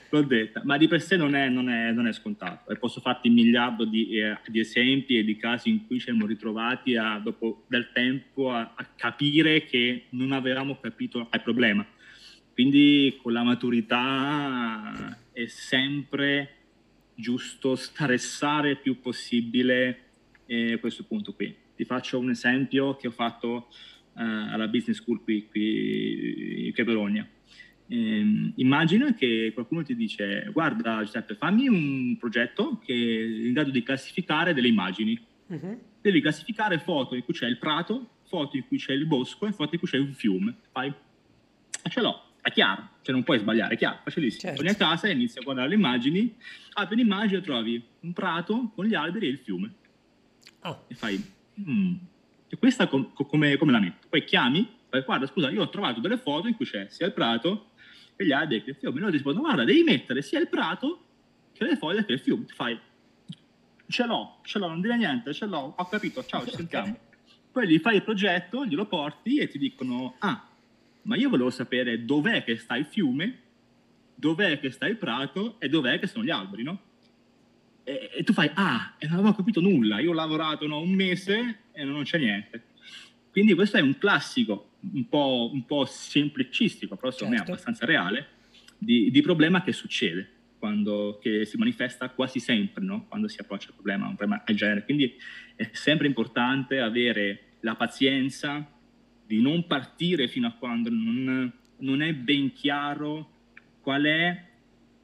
[0.09, 3.01] l'ho detta, ma di per sé non è, non è, non è scontato e posso
[3.01, 6.95] farti un miliardo di, eh, di, esempi e di casi in cui ci siamo ritrovati
[6.95, 11.85] a, dopo del tempo a, a, capire che non avevamo capito il problema.
[12.53, 16.55] Quindi con la maturità è sempre
[17.13, 20.05] giusto stressare il più possibile
[20.45, 21.55] eh, questo punto qui.
[21.75, 23.67] Ti faccio un esempio che ho fatto
[24.17, 27.29] eh, alla Business School qui, qui, qui a Bologna
[27.87, 33.71] eh, immagina che qualcuno ti dice guarda Giuseppe fammi un progetto che è in grado
[33.71, 35.19] di classificare delle immagini.
[35.49, 35.79] Uh-huh.
[36.01, 39.53] devi classificare foto in cui c'è il prato foto in cui c'è il bosco e
[39.53, 40.55] foto in cui c'è un fiume.
[40.71, 40.93] Fai.
[41.89, 42.23] Ce l'ho.
[42.41, 42.89] È chiaro.
[43.01, 43.75] Cioè non puoi sbagliare.
[43.75, 43.99] È chiaro.
[44.03, 44.41] Facilissimo.
[44.41, 44.57] Certo.
[44.57, 46.35] torni a casa e inizi a guardare le immagini
[46.73, 49.73] apri un'immagine e trovi un prato con gli alberi e il fiume.
[50.63, 50.85] Oh.
[50.87, 51.23] e fai
[51.61, 51.95] mm.
[52.49, 54.67] e questa com- come, come la metto poi chiami
[55.05, 57.71] guarda, scusa, io ho trovato delle foto in cui c'è sia il prato
[58.17, 58.99] che gli alberi che il fiume.
[58.99, 61.05] Noi rispondono, guarda, devi mettere sia il prato
[61.53, 62.45] che le foglie che il fiume.
[62.47, 62.77] Fai,
[63.87, 66.97] ce l'ho, ce l'ho, non dire niente, ce l'ho, ho capito, ciao, ci sentiamo.
[67.51, 70.47] Poi gli fai il progetto, glielo porti e ti dicono, ah,
[71.03, 73.39] ma io volevo sapere dov'è che sta il fiume,
[74.13, 76.81] dov'è che sta il prato e dov'è che sono gli alberi, no?
[77.83, 80.91] E, e tu fai, ah, e non avevo capito nulla, io ho lavorato no, un
[80.91, 82.63] mese e non c'è niente.
[83.37, 87.51] Quindi questo è un classico, un po', un po semplicistico, però secondo certo.
[87.51, 88.27] me abbastanza reale,
[88.79, 93.05] di, di problema che succede quando, che si manifesta quasi sempre no?
[93.07, 94.83] quando si approccia il problema, un problema del genere.
[94.85, 95.15] Quindi
[95.55, 98.67] è sempre importante avere la pazienza
[99.27, 103.33] di non partire fino a quando non, non è ben chiaro
[103.81, 104.45] qual è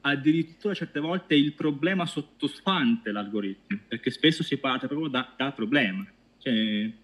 [0.00, 6.04] addirittura certe volte il problema sottostante l'algoritmo, perché spesso si parte proprio da, dal problema.
[6.38, 7.02] Cioè,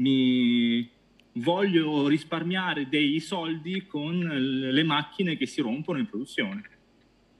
[0.00, 0.88] mi
[1.32, 6.76] voglio risparmiare dei soldi con le macchine che si rompono in produzione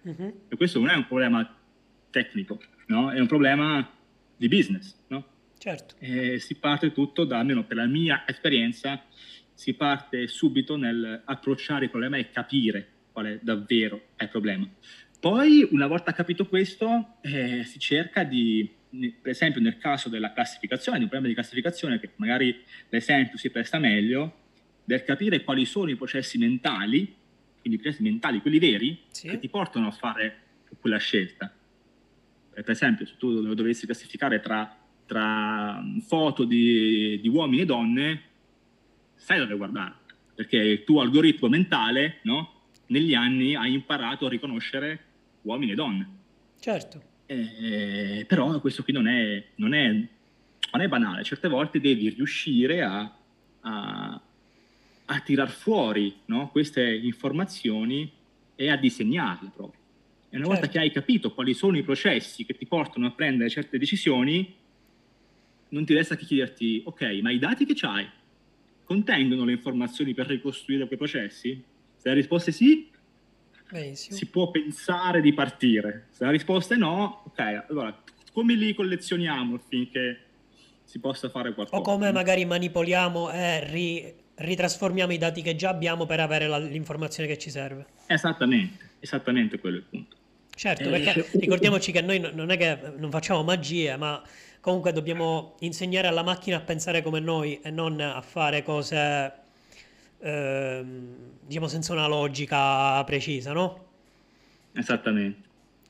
[0.09, 0.42] Uh-huh.
[0.49, 1.57] E questo non è un problema
[2.11, 3.11] tecnico, no?
[3.11, 3.88] è un problema
[4.37, 4.97] di business.
[5.09, 5.27] No?
[5.59, 5.97] Certo.
[5.99, 9.05] E si parte tutto da, almeno per la mia esperienza,
[9.53, 14.68] si parte subito nel approcciare il problema e capire qual è davvero è il problema.
[15.21, 20.98] Poi, una volta capito questo, eh, si cerca di, per esempio nel caso della classificazione,
[20.98, 24.46] di un problema di classificazione, che magari l'esempio si presta meglio,
[24.85, 27.16] del capire quali sono i processi mentali
[27.61, 29.29] quindi i processi mentali, quelli veri, sì.
[29.29, 30.42] che ti portano a fare
[30.81, 31.53] quella scelta.
[32.55, 38.22] Eh, per esempio, se tu dovessi classificare tra, tra foto di, di, uomini e donne,
[39.14, 39.94] sai dove guardare,
[40.35, 42.55] perché il tuo algoritmo mentale, no?
[42.87, 45.05] negli anni ha imparato a riconoscere
[45.42, 46.09] uomini e donne.
[46.59, 47.03] Certo.
[47.31, 52.83] Eh, però questo qui non è, non, è, non è, banale, certe volte devi riuscire
[52.83, 53.14] a,
[53.61, 54.21] a,
[55.05, 56.49] a tirar fuori no?
[56.49, 58.11] queste informazioni
[58.55, 59.81] e a disegnarle proprio.
[60.31, 60.49] E una certo.
[60.49, 64.55] volta che hai capito quali sono i processi che ti portano a prendere certe decisioni,
[65.69, 68.09] non ti resta che chiederti, ok, ma i dati che hai
[68.85, 71.62] contengono le informazioni per ricostruire quei processi?
[71.95, 72.88] Se la risposta è sì,
[73.70, 74.16] Benissimo.
[74.16, 76.07] si può pensare di partire.
[76.11, 77.96] Se la risposta è no, ok, allora
[78.33, 80.20] come li collezioniamo affinché
[80.85, 81.81] si possa fare qualcosa?
[81.81, 86.59] O come magari manipoliamo e ri ritrasformiamo i dati che già abbiamo per avere la,
[86.59, 87.87] l'informazione che ci serve.
[88.07, 90.16] Esattamente, esattamente quello è il punto.
[90.54, 94.22] Certo, eh, perché ricordiamoci che noi non è che non facciamo magie, ma
[94.61, 99.33] comunque dobbiamo insegnare alla macchina a pensare come noi e non a fare cose,
[100.20, 100.85] eh,
[101.46, 103.87] diciamo, senza una logica precisa, no?
[104.72, 105.46] Esattamente.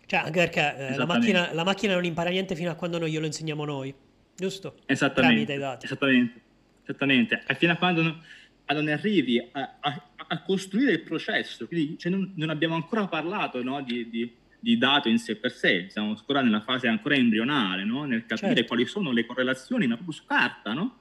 [0.07, 3.09] Cioè, anche perché eh, la, macchina, la, macchina, non impara niente fino a quando non
[3.09, 3.95] glielo insegniamo noi,
[4.35, 4.77] giusto?
[4.87, 5.53] Esattamente.
[5.83, 6.41] Esattamente.
[6.83, 7.43] Esattamente.
[7.47, 11.67] E fino a quando non ne arrivi a, a, a, costruire il processo.
[11.67, 15.53] Quindi cioè, non, non, abbiamo ancora parlato no, di, di, di, dato in sé per
[15.53, 18.05] sé, siamo ancora nella fase ancora embrionale, no?
[18.05, 18.69] nel capire certo.
[18.69, 20.73] quali sono le correlazioni, ma proprio su carta.
[20.73, 20.97] No?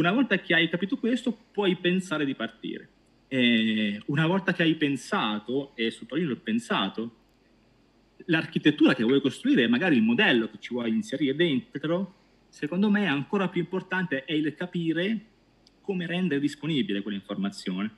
[0.00, 2.88] Una volta che hai capito questo, puoi pensare di partire.
[3.28, 7.16] E una volta che hai pensato, e sottolineo il pensato,
[8.24, 12.14] l'architettura che vuoi costruire, magari il modello che ci vuoi inserire dentro,
[12.48, 15.26] secondo me ancora più importante è il capire
[15.82, 17.94] come rendere disponibile quell'informazione.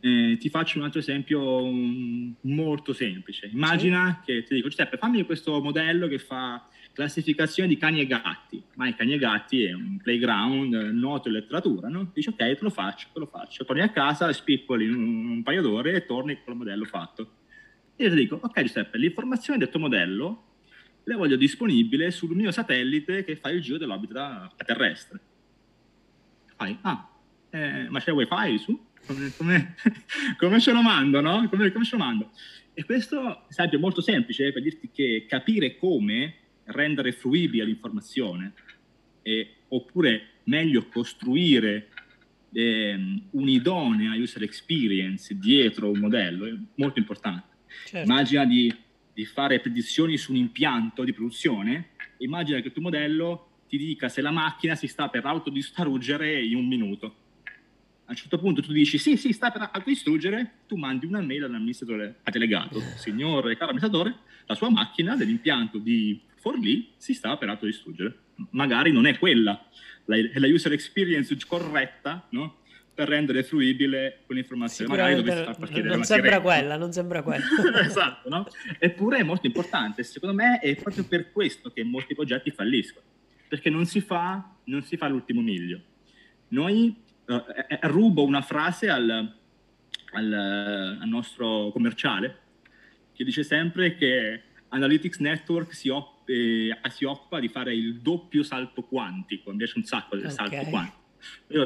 [0.00, 3.46] Eh, ti faccio un altro esempio um, molto semplice.
[3.46, 4.32] Immagina sì.
[4.32, 8.60] che ti dico, Giuseppe, fammi questo modello che fa classificazione di cani e gatti.
[8.74, 12.10] Ma i cani e gatti è un playground noto in letteratura, no?
[12.12, 13.64] Dici, ok, te lo faccio, te lo faccio.
[13.64, 17.30] Torni a casa, spippoli un, un paio d'ore e torni con il modello fatto.
[17.96, 20.42] Io ti dico, ok Giuseppe, l'informazione del tuo modello
[21.04, 25.20] le voglio disponibile sul mio satellite che fa il giro dell'orbita terrestre
[26.56, 26.76] fai?
[26.82, 27.08] Ah,
[27.50, 28.86] eh, ma c'è wifi su?
[29.06, 29.74] Come, come,
[30.38, 31.48] come, ce lo mando, no?
[31.48, 32.30] Come, come, ce lo mando?
[32.74, 36.34] E questo è esempio molto semplice per dirti che capire come
[36.66, 38.52] rendere fruibile l'informazione
[39.22, 41.88] e, oppure meglio costruire
[42.52, 47.54] eh, un'idonea user experience dietro un modello è molto importante.
[47.86, 48.10] Certo.
[48.10, 48.72] Immagina di,
[49.12, 54.08] di fare predizioni su un impianto di produzione, immagina che il tuo modello ti dica
[54.08, 57.16] se la macchina si sta per autodistruggere in un minuto.
[58.08, 61.44] A un certo punto tu dici sì, sì, sta per autodistruggere, tu mandi una mail
[61.44, 62.80] all'amministratore a delegato.
[62.96, 68.18] Signore caro amministratore, la sua macchina dell'impianto di Forlì si sta per autodistruggere.
[68.50, 69.68] Magari non è quella,
[70.04, 72.58] la, è la user experience corretta, no?
[72.94, 74.88] per rendere fruibile quell'informazione.
[74.88, 77.44] Magari dovessi far partire non sembra quella, non sembra quella.
[77.84, 78.46] esatto, no?
[78.78, 80.04] Eppure è molto importante.
[80.04, 83.04] Secondo me è proprio per questo che molti progetti falliscono
[83.48, 85.80] perché non si fa, non si fa l'ultimo miglio.
[86.48, 86.94] Noi
[87.26, 87.42] uh,
[87.82, 89.34] rubo una frase al,
[90.12, 92.38] al, al, nostro commerciale
[93.12, 98.42] che dice sempre che Analytics Network si, op- eh, si, occupa di fare il doppio
[98.42, 100.36] salto quantico, invece un sacco del okay.
[100.36, 101.04] salto quantico.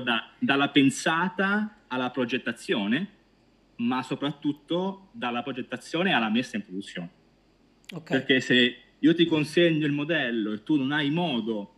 [0.03, 3.09] Da, dalla pensata alla progettazione,
[3.77, 7.11] ma soprattutto dalla progettazione alla messa in produzione.
[7.93, 8.19] Okay.
[8.19, 11.75] Perché se io ti consegno il modello e tu non hai modo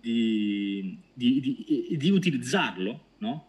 [0.00, 3.46] di, di, di, di utilizzarlo, no?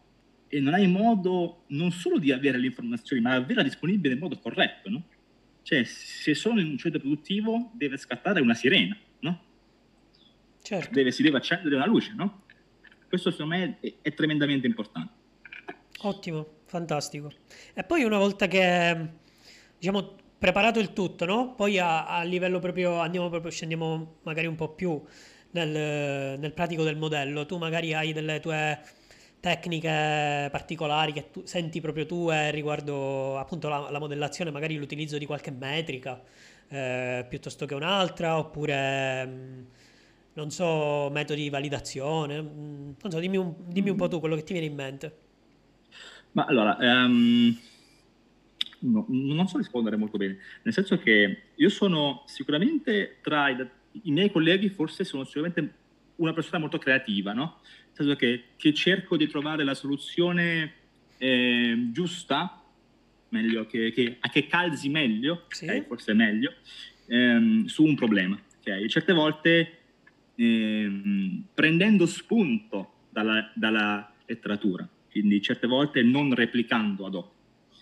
[0.48, 4.38] E non hai modo non solo di avere le informazioni, ma averla disponibile in modo
[4.38, 5.04] corretto, no?
[5.62, 9.44] Cioè, se sono in un centro produttivo, deve scattare una sirena, no?
[10.62, 10.94] Certo.
[10.94, 12.44] Deve, si deve accendere una luce, no?
[13.08, 15.14] Questo secondo me è, è tremendamente importante.
[16.02, 17.32] Ottimo, fantastico.
[17.74, 19.10] E poi una volta che,
[19.78, 21.56] diciamo, preparato il tutto, no?
[21.56, 25.02] Poi a, a livello proprio, andiamo proprio, scendiamo magari un po' più
[25.52, 27.46] nel, nel pratico del modello.
[27.46, 28.80] Tu magari hai delle tue
[29.40, 35.18] tecniche particolari che tu senti proprio tu eh, riguardo appunto la, la, modellazione, magari l'utilizzo
[35.18, 36.22] di qualche metrica
[36.68, 39.64] eh, piuttosto che un'altra, oppure mh, mm,
[40.34, 44.20] non so, metodi di validazione, mh, mm, non so, dimmi un, dimmi un, po' tu
[44.20, 45.18] quello che ti viene in mente.
[46.32, 47.58] Ma allora, um,
[48.80, 53.68] no, non so rispondere molto bene, nel senso che io sono sicuramente tra i,
[54.04, 55.74] i miei colleghi, forse sono sicuramente
[56.20, 57.60] una persona molto creativa, no?
[58.00, 60.74] Che, che cerco di trovare la soluzione
[61.18, 62.64] eh, giusta,
[63.30, 65.66] meglio, che, che, che, calzi meglio, sì.
[65.66, 65.84] okay?
[65.86, 66.54] forse meglio,
[67.08, 68.40] ehm, su un problema.
[68.60, 68.88] Okay?
[68.88, 69.80] Certe volte
[70.36, 77.32] ehm, prendendo spunto dalla, dalla, letteratura, quindi certe volte non replicando ad hoc.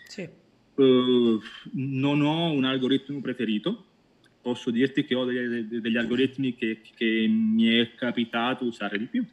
[0.08, 0.28] Sì.
[0.76, 1.42] Uh,
[1.74, 3.86] non ho un algoritmo preferito,
[4.42, 9.26] posso dirti che ho degli, degli algoritmi che, che, mi è capitato usare di più,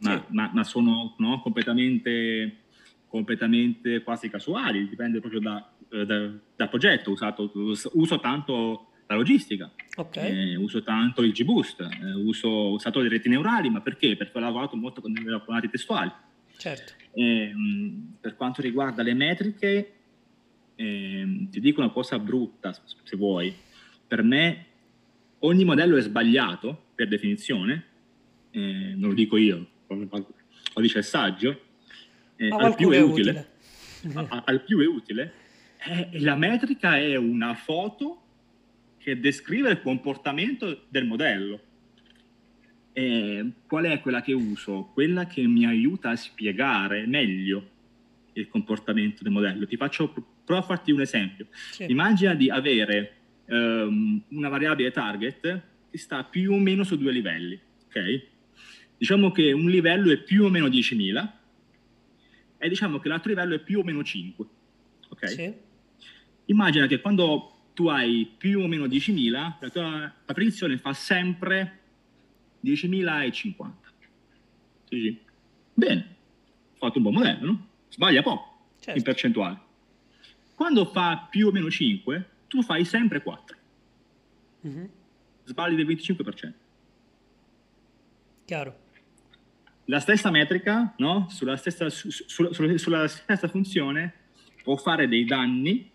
[0.00, 2.58] ma, ma, ma sono no, completamente,
[3.06, 7.10] completamente, quasi casuali, dipende proprio da, da, da progetto.
[7.10, 10.52] Usato, uso tanto la logistica, okay.
[10.52, 14.16] eh, uso tanto il G-Boost, eh, uso, ho usato le reti neurali, ma perché?
[14.16, 16.12] Perché ho lavorato molto con i apponati testuali.
[16.56, 16.92] Certo.
[17.12, 17.54] Eh,
[18.20, 19.92] per quanto riguarda le metriche,
[20.74, 23.54] ehm, ti dico una cosa brutta, se vuoi,
[24.06, 24.66] per me
[25.40, 27.84] ogni modello è sbagliato per definizione,
[28.50, 31.60] eh, non lo dico io, lo dice il saggio,
[32.36, 33.48] eh, al, più è utile,
[34.02, 34.26] utile.
[34.28, 35.32] A, al più è utile,
[35.86, 38.22] eh, la metrica è una foto
[38.98, 41.60] che descrive il comportamento del modello.
[42.92, 44.90] E qual è quella che uso?
[44.92, 47.76] Quella che mi aiuta a spiegare meglio
[48.32, 49.66] il comportamento del modello.
[49.66, 50.12] Ti faccio,
[50.44, 51.46] provo a farti un esempio.
[51.70, 51.86] Sì.
[51.88, 57.58] Immagina di avere um, una variabile target che sta più o meno su due livelli,
[57.86, 58.26] ok?
[58.98, 61.30] Diciamo che un livello è più o meno 10.000
[62.58, 64.46] e diciamo che l'altro livello è più o meno 5,
[65.08, 65.28] ok?
[65.28, 65.54] Sì.
[66.46, 71.78] Immagina che quando tu hai più o meno 10.000, la tua la predizione fa sempre
[72.64, 73.70] 10.050.
[74.88, 75.26] Sì,
[75.78, 76.16] Bene,
[76.72, 77.68] ho fatto un buon modello, no?
[77.88, 78.98] Sbaglia poco certo.
[78.98, 79.60] in percentuale.
[80.56, 83.56] Quando fa più o meno 5, tu fai sempre 4.
[84.66, 84.84] Mm-hmm.
[85.44, 86.52] Sbagli del 25%.
[88.44, 88.86] Chiaro.
[89.90, 91.28] La stessa metrica, no?
[91.30, 94.12] sulla, stessa, su, su, su, sulla stessa funzione,
[94.62, 95.90] può fare dei danni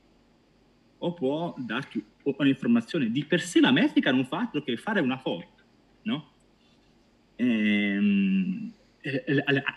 [0.97, 3.11] o può darti un'informazione.
[3.11, 5.47] Di per sé la metrica non fa altro che fare una foto,
[6.03, 6.31] no?
[7.35, 8.73] Ehm,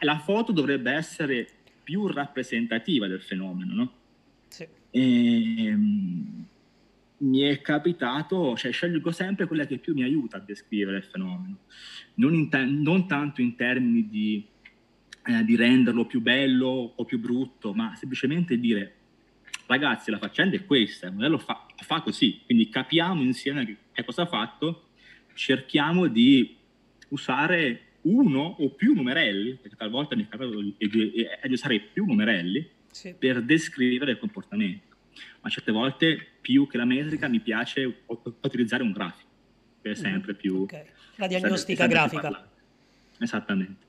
[0.00, 1.46] la foto dovrebbe essere
[1.83, 3.92] più rappresentativa del fenomeno, no?
[4.48, 4.66] Sì.
[4.92, 6.46] Ehm,
[7.18, 11.59] mi è capitato, cioè scelgo sempre quella che più mi aiuta a descrivere il fenomeno,
[12.14, 14.46] non, te- non tanto in termini di,
[15.24, 18.94] eh, di, renderlo più bello o più brutto, ma semplicemente dire
[19.66, 24.05] ragazzi la faccenda è questa, il modello fa, fa così, quindi capiamo insieme che, che
[24.05, 24.88] cosa ha fatto,
[25.35, 26.57] cerchiamo di
[27.09, 32.05] usare uno o più numerelli, perché talvolta mi è capitato di, di, di usare più
[32.05, 33.14] numerelli sì.
[33.18, 34.95] per descrivere il comportamento
[35.40, 39.28] ma certe volte più che la metrica mi piace utilizzare un grafico,
[39.82, 40.62] che è mm, sempre più...
[40.62, 40.84] Okay.
[41.16, 42.49] La diagnostica sempre, grafica.
[43.18, 43.84] Esattamente.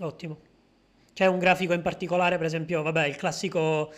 [0.00, 0.38] Ottimo.
[1.12, 3.92] C'è un grafico in particolare, per esempio, vabbè, il classico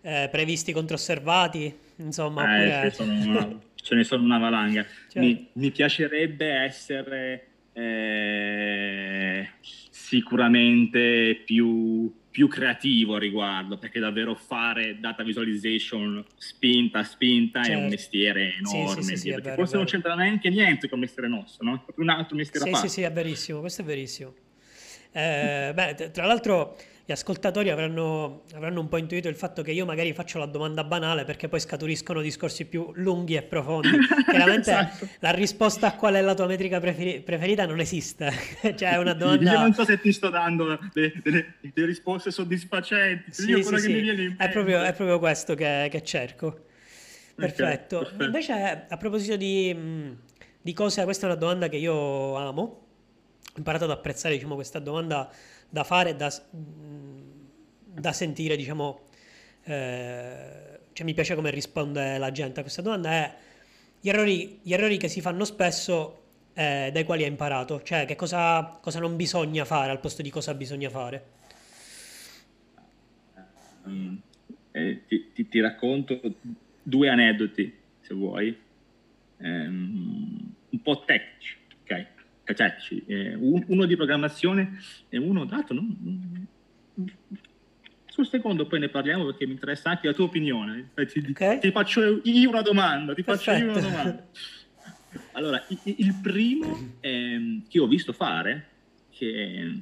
[0.00, 2.58] eh, previsti contro osservati, insomma.
[2.58, 3.08] Eh, oppure...
[3.26, 4.84] una, ce ne sono una valanga.
[5.08, 5.22] Cioè...
[5.22, 9.48] Mi, mi, piacerebbe essere eh,
[9.90, 17.70] sicuramente più più creativo a riguardo, perché davvero fare data visualization spinta a spinta certo.
[17.70, 17.94] è un certo.
[17.94, 19.02] mestiere enorme.
[19.02, 21.74] Sì, sì, sì, vero, forse non c'entra neanche niente con il mestiere nostro, no?
[21.74, 22.88] È proprio un altro mestiere sì, a parte.
[22.88, 24.34] Sì, sì, è verissimo, questo è verissimo.
[25.12, 26.74] Eh, beh, tra l'altro
[27.04, 30.84] gli ascoltatori avranno, avranno, un po' intuito il fatto che io magari faccio la domanda
[30.84, 33.98] banale perché poi scaturiscono discorsi più lunghi e profondi.
[34.30, 35.08] Chiaramente esatto.
[35.18, 38.32] la risposta a qual è la tua metrica preferi- preferita non esiste.
[38.76, 39.52] cioè è una domanda...
[39.52, 43.32] Io non so se ti sto dando delle, delle, delle risposte soddisfacenti.
[43.32, 44.34] Sì, sì, sì.
[44.38, 46.66] È, proprio, è, proprio, questo che, che cerco.
[47.34, 47.96] Perfetto.
[47.96, 48.24] Okay, perfetto.
[48.24, 50.16] Invece a proposito di,
[50.60, 52.62] di cose, questa è una domanda che io amo.
[52.62, 55.28] Ho imparato ad apprezzare diciamo, questa domanda
[55.72, 59.08] da fare, da, da sentire, diciamo,
[59.64, 63.34] eh, cioè mi piace come risponde la gente a questa domanda, è
[63.98, 68.16] gli errori, gli errori che si fanno spesso eh, dai quali hai imparato, cioè che
[68.16, 71.24] cosa, cosa, non bisogna fare al posto di cosa bisogna fare.
[73.84, 74.20] Um,
[74.72, 76.20] eh, ti, ti, ti, racconto
[76.82, 78.54] due aneddoti, se vuoi,
[79.38, 81.56] um, un po' tecnici,
[82.52, 82.56] ok?
[82.56, 84.78] tecnici, eh, uno di programmazione
[85.08, 85.74] e uno dato.
[85.74, 86.46] Non,
[88.06, 90.90] sul secondo poi ne parliamo perché mi interessa anche la tua opinione.
[90.94, 91.58] Eh, ti, okay.
[91.60, 93.14] ti faccio io una domanda.
[93.14, 94.26] Ti faccio io una domanda.
[95.32, 98.68] Allora, il, il primo eh, che ho visto fare,
[99.10, 99.78] che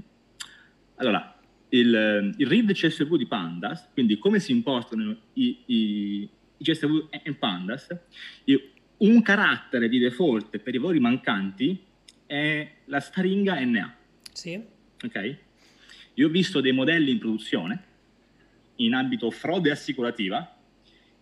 [0.97, 1.37] allora,
[1.71, 7.39] il, il read CSV di Pandas, quindi come si impostano i, i, i CSV in
[7.39, 7.89] Pandas,
[8.99, 11.89] un carattere di default per i valori mancanti
[12.31, 13.97] è la stringa NA.
[14.33, 14.63] Sì.
[15.05, 15.37] Ok?
[16.15, 17.85] Io ho visto dei modelli in produzione
[18.77, 20.57] in ambito frode assicurativa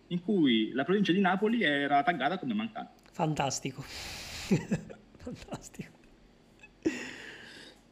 [0.07, 2.93] in cui la provincia di Napoli era taggata come mancata.
[3.11, 3.81] Fantastico.
[5.17, 5.97] Fantastico.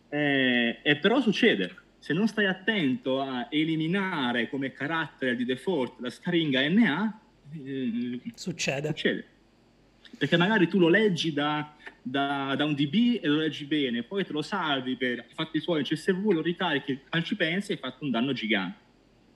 [0.09, 6.11] Eh, e però succede, se non stai attento a eliminare come carattere di default la
[6.11, 7.19] stringa NA,
[7.65, 8.87] eh, succede.
[8.89, 9.25] succede.
[10.17, 11.75] Perché magari tu lo leggi da
[12.09, 15.79] da, da, un DB e lo leggi bene, poi te lo salvi per fatti suoi
[15.79, 18.85] in CSV, lo ricarichi, ci pensi e hai fatto un danno gigante.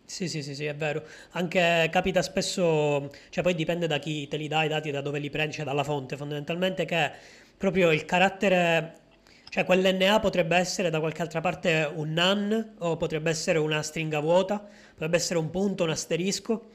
[0.06, 1.06] Sì, sì, sì, sì, è vero.
[1.32, 5.20] Anche capita spesso, cioè poi dipende da chi te li dà i dati, da dove
[5.20, 7.12] li prendi, cioè dalla fonte, fondamentalmente che
[7.58, 8.96] proprio il carattere,
[9.48, 14.20] cioè quell'NA potrebbe essere da qualche altra parte un NaN o potrebbe essere una stringa
[14.20, 16.72] vuota, potrebbe essere un punto, un asterisco.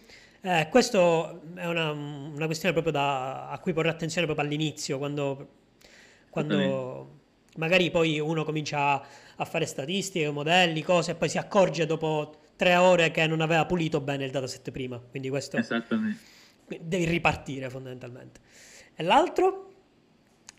[0.47, 5.49] Eh, questo è una, una questione proprio da, a cui porre attenzione proprio all'inizio, quando
[6.37, 7.21] quando
[7.57, 9.03] magari poi uno comincia
[9.37, 13.65] a fare statistiche, modelli, cose, e poi si accorge dopo tre ore che non aveva
[13.65, 14.99] pulito bene il dataset prima.
[14.99, 15.57] Quindi questo...
[15.57, 16.35] Esattamente.
[16.79, 18.41] Devi ripartire fondamentalmente.
[18.95, 19.73] E l'altro?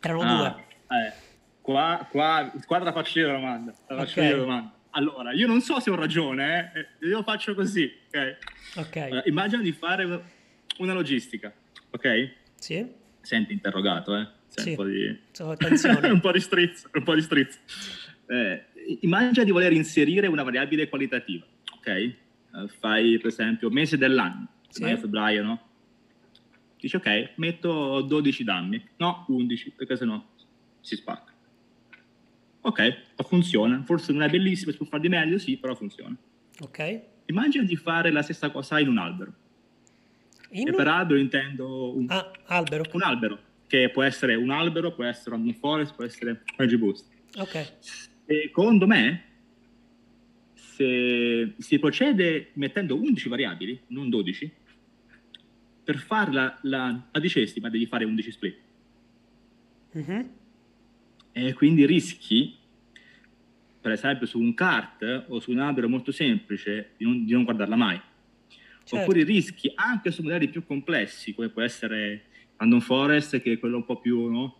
[0.01, 0.65] Erano ah, due.
[0.97, 1.13] Eh,
[1.61, 3.73] qua, qua, qua la faccio io la domanda.
[3.87, 4.29] La faccio okay.
[4.29, 4.76] io la domanda.
[4.97, 7.05] Allora, io non so se ho ragione, eh?
[7.07, 8.37] io faccio così, ok?
[8.77, 8.95] Ok.
[8.95, 10.23] Allora, immagina di fare
[10.79, 11.53] una logistica,
[11.91, 12.31] ok?
[12.55, 12.83] Sì.
[13.21, 14.27] Senti interrogato, eh?
[14.47, 15.05] Sì, un, po di...
[16.09, 16.89] un po' di strizzo.
[16.93, 17.59] Un po di strizzo.
[18.25, 18.65] Eh,
[19.01, 21.45] immagina di voler inserire una variabile qualitativa,
[21.75, 22.13] ok?
[22.53, 24.83] Uh, fai per esempio mese dell'anno, sì.
[24.83, 25.61] febbraio, no?
[26.79, 30.25] Dici ok, metto 12 dammi, no 11, perché sennò
[30.81, 31.33] si spacca.
[32.67, 36.13] Ok, funziona, forse non è bellissimo, si può fare di meglio, sì, però funziona.
[36.59, 37.01] Ok.
[37.27, 39.33] Immagina di fare la stessa cosa in un albero.
[40.49, 40.67] In...
[40.67, 42.83] E per albero intendo un, ah, albero.
[42.91, 47.05] un albero che può essere un albero, può essere un forest, può essere un boost.
[47.37, 47.73] Ok.
[48.25, 49.23] Secondo me,
[50.53, 54.51] se si procede mettendo 11 variabili, non 12,
[55.85, 58.57] per farla la, la dicesima devi fare 11 split.
[59.97, 60.21] Mm-hmm.
[61.37, 62.56] E quindi rischi,
[63.87, 67.45] per esempio su un kart o su un albero molto semplice, di non, di non
[67.45, 67.97] guardarla mai.
[68.83, 68.97] Certo.
[68.97, 72.23] Oppure rischi anche su modelli più complessi, come può essere
[72.57, 74.57] Random Forest che è quello un po' più, no?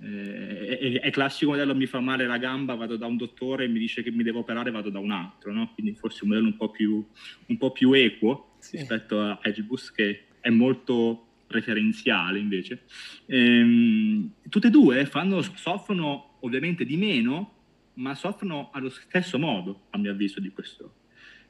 [0.00, 3.68] Eh, è, è, classico modello mi fa male la gamba, vado da un dottore e
[3.68, 5.72] mi dice che mi devo operare, vado da un altro, no?
[5.74, 7.04] Quindi forse un modello un po' più,
[7.46, 8.76] un po più equo sì.
[8.76, 12.84] rispetto a Edgebus che è molto referenziale invece.
[13.26, 17.58] Ehm, tutte e due fanno, soffrono ovviamente di meno,
[17.94, 20.94] ma soffrono allo stesso modo, a mio avviso, di questo,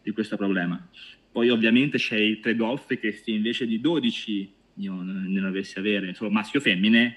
[0.02, 0.88] di questo problema.
[1.30, 6.30] Poi ovviamente c'è il trade-off che se invece di 12 io ne dovessi avere solo
[6.30, 7.16] maschio o femmine,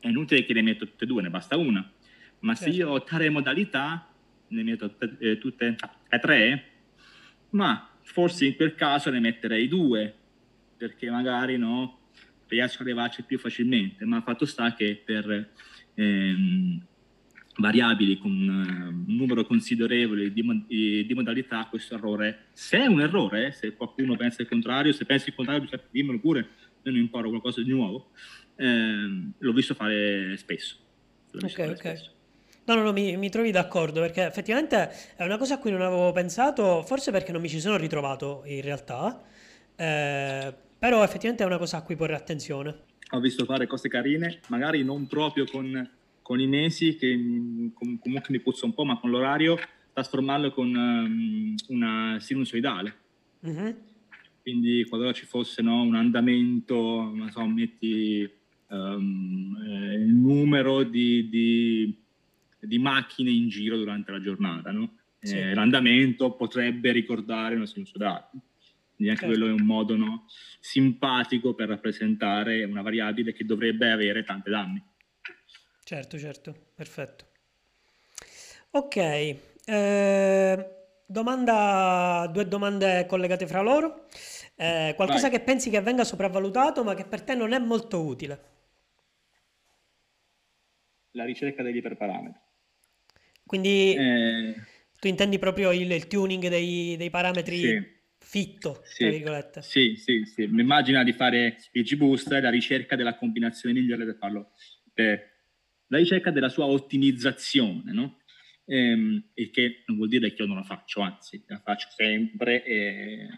[0.00, 1.90] è inutile che ne metto tutte e due, ne basta una.
[2.40, 2.70] Ma certo.
[2.70, 4.12] se io ho tre modalità,
[4.48, 5.76] ne metto eh, tutte
[6.08, 6.64] e tre,
[7.50, 10.14] ma forse in quel caso ne metterei due,
[10.76, 12.10] perché magari no,
[12.48, 14.04] riesco ad arrivarci più facilmente.
[14.04, 15.52] Ma fatto sta che per
[15.94, 16.86] ehm,
[17.56, 23.52] variabili con uh, un numero considerevole di, di, modalità, questo errore, se è un errore,
[23.52, 26.48] se qualcuno pensa il contrario, se pensi il contrario, dimmelo pure,
[26.82, 28.10] non imparo qualcosa di nuovo,
[28.56, 30.76] eh, l'ho visto fare spesso.
[31.32, 31.78] Visto ok, fare ok.
[31.78, 32.12] Spesso.
[32.66, 35.82] No, no, no, mi, mi trovi d'accordo perché effettivamente è una cosa a cui non
[35.82, 39.22] avevo pensato, forse perché non mi ci sono ritrovato in realtà,
[39.76, 42.74] eh, però effettivamente è una cosa a cui porre attenzione.
[43.10, 45.90] Ho visto fare cose carine, magari non proprio con,
[46.24, 47.14] con i mesi, che
[47.74, 49.58] com- comunque mi puzza un po', ma con l'orario,
[49.92, 52.96] trasformarlo con um, una sinusoidale.
[53.46, 53.70] Mm-hmm.
[54.40, 58.26] Quindi qualora ci fosse no, un andamento, non so, metti
[58.68, 62.02] um, eh, il numero di, di
[62.66, 64.96] di macchine in giro durante la giornata, no?
[65.20, 65.36] sì.
[65.36, 68.28] eh, l'andamento potrebbe ricordare una sinusoidale.
[68.96, 69.38] Quindi anche certo.
[69.38, 70.26] quello è un modo no,
[70.60, 74.82] simpatico per rappresentare una variabile che dovrebbe avere tante danni.
[75.94, 77.24] Certo, certo, perfetto.
[78.70, 80.70] Ok, eh,
[81.06, 84.08] domanda, due domande collegate fra loro.
[84.56, 85.38] Eh, qualcosa Vai.
[85.38, 88.40] che pensi che venga sopravvalutato ma che per te non è molto utile?
[91.12, 92.40] La ricerca degli iperparametri.
[93.46, 94.54] Quindi eh,
[94.98, 97.86] tu intendi proprio il, il tuning dei, dei parametri sì,
[98.18, 99.62] fitto, sì, virgolette.
[99.62, 100.42] Sì, sì, sì.
[100.42, 104.50] Immagina di fare il G-Boost e la ricerca della combinazione migliore per farlo.
[104.92, 105.33] Per
[105.88, 108.18] la ricerca della sua ottimizzazione, no?
[108.66, 112.64] Ehm, il che non vuol dire che io non la faccio, anzi, la faccio sempre
[112.64, 113.28] e,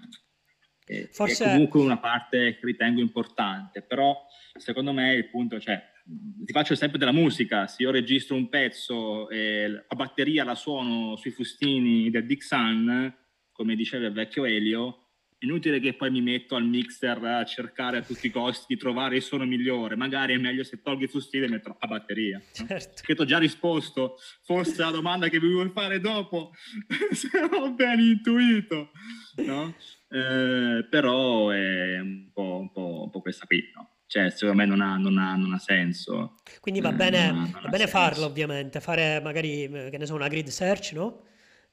[0.85, 1.45] e Forse...
[1.45, 4.17] è comunque una parte che ritengo importante, però
[4.57, 9.29] secondo me il punto, cioè, ti faccio l'esempio della musica, se io registro un pezzo
[9.29, 13.15] e la batteria la suono sui fustini del Dixon,
[13.51, 15.06] come diceva il vecchio Elio,
[15.41, 19.17] inutile che poi mi metto al mixer a cercare a tutti i costi di trovare
[19.17, 22.39] il suono migliore, magari è meglio se tolgo i fustini e metto la batteria.
[22.39, 22.67] No?
[22.67, 23.03] Certo.
[23.05, 26.53] Che ti ho già risposto, forse la domanda che vi vuoi fare dopo,
[27.13, 28.91] se ho ben intuito,
[29.37, 29.75] no?
[30.09, 33.91] eh, però è un po', un po', un po questa qui, no?
[34.07, 36.37] cioè secondo me non ha, non ha, non ha senso.
[36.61, 40.15] Quindi va eh, bene, non, va bene farlo ovviamente, fare magari, eh, che ne so,
[40.15, 41.25] una grid search, no?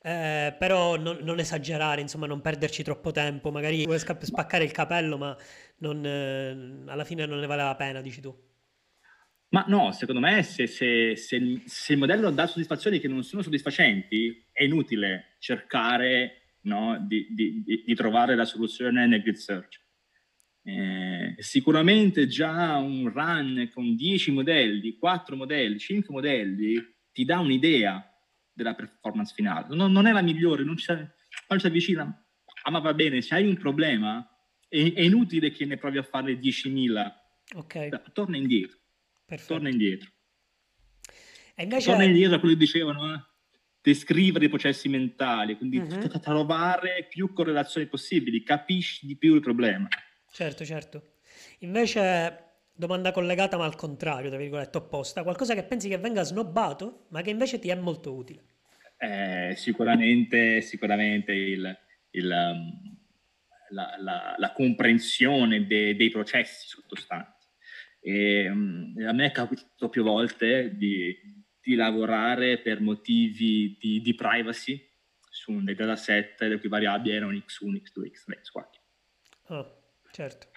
[0.06, 5.18] Eh, però non, non, esagerare, insomma, non perderci troppo tempo, magari vuoi spaccare il capello,
[5.18, 5.36] ma
[5.78, 8.36] non, eh, alla fine non ne vale la pena, dici tu.
[9.52, 13.42] Ma no, secondo me se, se, se, se, il modello dà soddisfazioni che non sono
[13.42, 19.82] soddisfacenti, è inutile cercare no, di, di, di, trovare la soluzione nel grid search.
[20.64, 26.76] Eh, sicuramente già un run con 10 modelli, 4 modelli, 5 modelli
[27.12, 28.13] ti dà un'idea
[28.54, 29.76] della performance finale.
[29.76, 32.26] Non, non è la migliore, non ci, non ci avvicina,
[32.64, 34.28] ah, ma va bene, se hai un problema
[34.68, 37.14] è, è inutile che ne provi a fare 10.000.
[37.56, 38.12] Ok.
[38.14, 38.78] Torna indietro.
[39.26, 39.54] Perfetto.
[39.54, 40.10] Torna indietro.
[41.56, 41.90] E invece...
[41.90, 43.22] Torna indietro a quello che dicevano, eh?
[43.84, 46.20] descrivere i processi mentali, quindi uh-huh.
[46.22, 49.88] trovare più correlazioni possibili, capisci di più il problema.
[50.32, 51.18] Certo, certo.
[51.60, 57.06] Invece, domanda collegata ma al contrario, tra virgolette, opposta, qualcosa che pensi che venga snobbato,
[57.10, 58.44] ma che invece ti è molto utile?
[58.98, 61.78] Eh, sicuramente, sicuramente il,
[62.12, 62.98] il, um,
[63.70, 67.48] la, la, la, comprensione de, dei processi sottostanti.
[68.00, 71.16] E, um, a me è capitato più volte di,
[71.62, 74.90] di lavorare per motivi di, di privacy
[75.30, 79.54] su dei dataset le cui variabili erano x1, x2, x3, x4.
[79.54, 79.82] Oh.
[80.14, 80.48] Certo.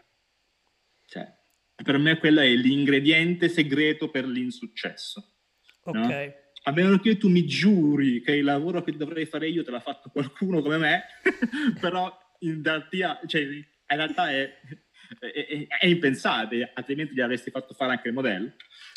[1.07, 1.35] Cioè,
[1.83, 5.35] per me quello è l'ingrediente segreto per l'insuccesso.
[5.83, 5.95] Ok.
[5.95, 6.35] No?
[6.69, 9.81] A meno che tu mi giuri che il lavoro che dovrei fare io te l'ha
[9.81, 11.05] fatto qualcuno come me,
[11.81, 14.53] però in realtà, cioè, in realtà è,
[15.21, 18.53] è, è, è, impensabile, altrimenti gli avresti fatto fare anche il modello.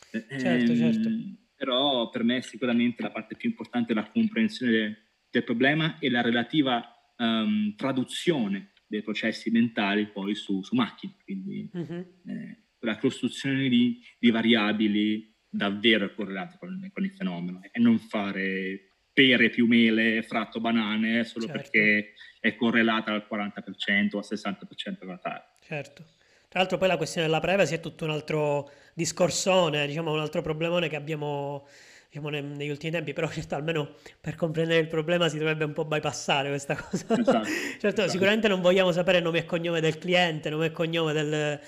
[0.09, 1.09] Certo, ehm, certo.
[1.55, 4.97] Però per me sicuramente la parte più importante è la comprensione del,
[5.29, 6.83] del problema e la relativa
[7.17, 12.05] um, traduzione dei processi mentali poi su, su macchine, quindi uh-huh.
[12.25, 18.89] eh, la costruzione di, di, variabili davvero correlate con, con, il fenomeno e non fare
[19.11, 21.61] pere più mele, fratto banane solo certo.
[21.61, 25.51] perché è correlata al 40% o al 60% con la taglia.
[25.61, 26.03] Certo.
[26.47, 30.41] Tra l'altro poi la questione della privacy è tutto un altro discorsone, diciamo un altro
[30.41, 31.67] problemone che abbiamo
[32.09, 35.85] diciamo, negli ultimi tempi, però certo, almeno per comprendere il problema si dovrebbe un po'
[35.85, 37.05] bypassare questa cosa.
[37.19, 37.43] Esatto,
[37.79, 38.09] certo, esatto.
[38.09, 41.59] sicuramente non vogliamo sapere nome e cognome del cliente, nome e cognome del...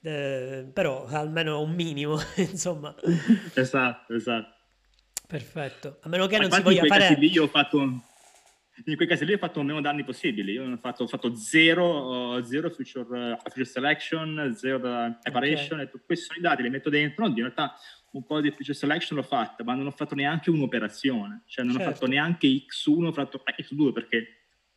[0.00, 0.70] De...
[0.72, 2.94] però almeno un minimo, insomma.
[3.54, 4.54] Esatto, esatto.
[5.26, 5.98] Perfetto.
[6.02, 7.14] A meno che non si voglia fare...
[7.18, 8.02] Lì io ho fatto
[8.84, 10.52] in quei casi lì ho fatto meno danni possibili.
[10.52, 16.00] Io ho fatto, ho fatto zero, zero future, future, selection, zero preparation, okay.
[16.06, 17.26] questi sono i dati, li metto dentro.
[17.26, 17.74] In realtà
[18.12, 21.74] un po' di feature selection l'ho fatta, ma non ho fatto neanche un'operazione, cioè non
[21.74, 21.88] certo.
[21.88, 24.26] ho fatto neanche X1, ho fatto X2 perché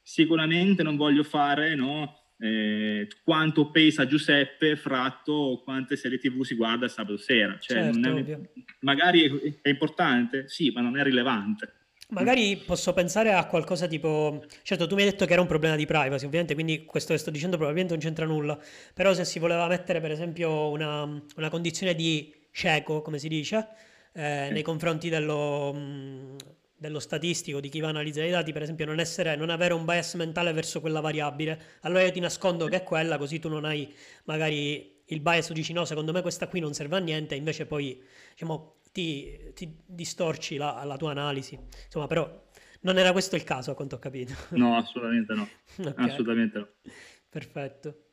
[0.02, 6.88] sicuramente non voglio fare no, eh, quanto pesa Giuseppe fratto quante serie tv si guarda
[6.88, 7.58] sabato sera.
[7.60, 8.40] Cioè, Certo, è-
[8.80, 11.74] magari è, è importante, sì, ma non è rilevante.
[12.10, 15.78] Magari posso pensare a qualcosa tipo, certo tu mi hai detto che era un problema
[15.78, 18.60] di privacy, ovviamente, quindi questo che sto dicendo probabilmente non c'entra nulla,
[18.94, 23.66] però se si voleva mettere per esempio una, una condizione di cieco, come si dice,
[24.14, 26.36] eh, nei confronti dello, mh,
[26.82, 29.76] dello statistico, di chi va a analizzare i dati, per esempio non essere, non avere
[29.76, 33.50] un bias mentale verso quella variabile, allora io ti nascondo che è quella, così tu
[33.50, 37.36] non hai magari il bias, dici no, secondo me questa qui non serve a niente,
[37.36, 38.02] invece poi
[38.32, 41.60] diciamo, ti, ti distorci la, la tua analisi.
[41.86, 42.50] Insomma, però
[42.82, 44.34] non era questo il caso, a quanto ho capito.
[44.50, 45.48] No, assolutamente no.
[45.88, 46.68] Ok, Assolutamente no.
[47.30, 48.06] perfetto.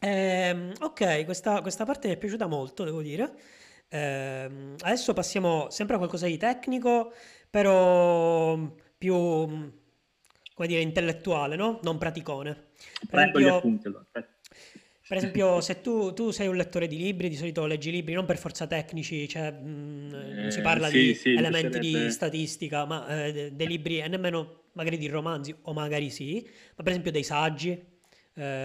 [0.00, 3.32] Ehm, ok, questa, questa parte mi è piaciuta molto, devo dire.
[3.92, 7.12] Ehm, adesso passiamo sempre a qualcosa di tecnico,
[7.50, 8.56] però
[8.96, 9.14] più,
[10.54, 11.78] come dire, intellettuale, no?
[11.82, 12.70] Non praticone.
[13.06, 14.06] Per Prendo gli esempio, appunti allora.
[15.06, 18.24] per esempio, se tu, tu sei un lettore di libri, di solito leggi libri non
[18.24, 22.86] per forza tecnici, cioè mh, non si Eh, parla sì, di sì, elementi di statistica,
[22.86, 26.42] ma eh, de- dei libri e nemmeno magari di romanzi, o magari sì,
[26.76, 27.70] ma per esempio dei saggi.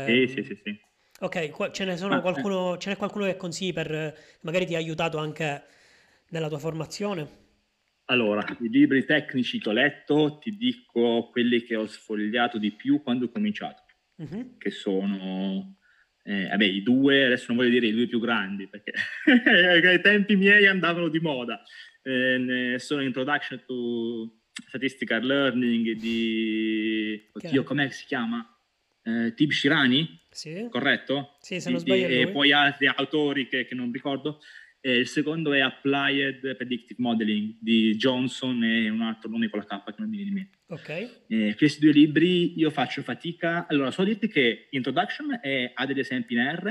[0.05, 0.79] Sì, ehm, sì, sì, sì.
[1.19, 4.15] Ok, qua- ce ne sono Ma, eh, qualcuno, ce n'è qualcuno che consigli per, eh,
[4.41, 5.63] magari ti ha aiutato anche
[6.29, 7.45] nella tua formazione?
[8.05, 13.01] Allora, i libri tecnici che ho letto, ti dico quelli che ho sfogliato di più
[13.01, 13.83] quando ho cominciato,
[14.17, 15.75] Mhm, che sono,
[16.23, 18.93] eh, vabbè, i due, adesso non voglio dire i due più grandi, perché
[19.91, 21.61] ai tempi miei andavano di moda.
[22.01, 24.37] Eh, sono Introduction to
[24.67, 27.29] Statistical Learning di...
[27.33, 28.56] Oddio, com'è che si chiama?
[29.07, 31.37] Eh, Tib Shirani, sì, corretto?
[31.39, 34.41] sì, se non sbaglio e poi altri autori che, che non ricordo.
[34.81, 39.65] E il secondo è Applied Predictive Modeling di Johnson e un altro nome con la
[39.65, 40.57] K che non mi viene in mente.
[40.67, 43.65] Ok, Eh, questi due libri io faccio fatica.
[43.67, 46.67] Allora, so dirti che Introduction è- ha degli esempi in R,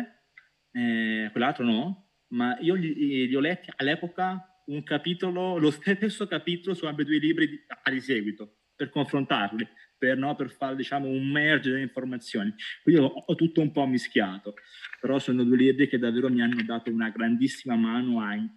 [0.73, 6.75] eh, quell'altro no, ma io li, li ho letti all'epoca un capitolo, lo stesso capitolo
[6.75, 9.67] su ambedue i libri di, a di seguito, per confrontarli,
[9.99, 12.55] per, no, per fare diciamo, un merge delle informazioni.
[12.83, 14.55] Quindi ho, ho tutto un po' mischiato,
[15.01, 18.51] però sono due libri che davvero mi hanno dato una grandissima mano a in-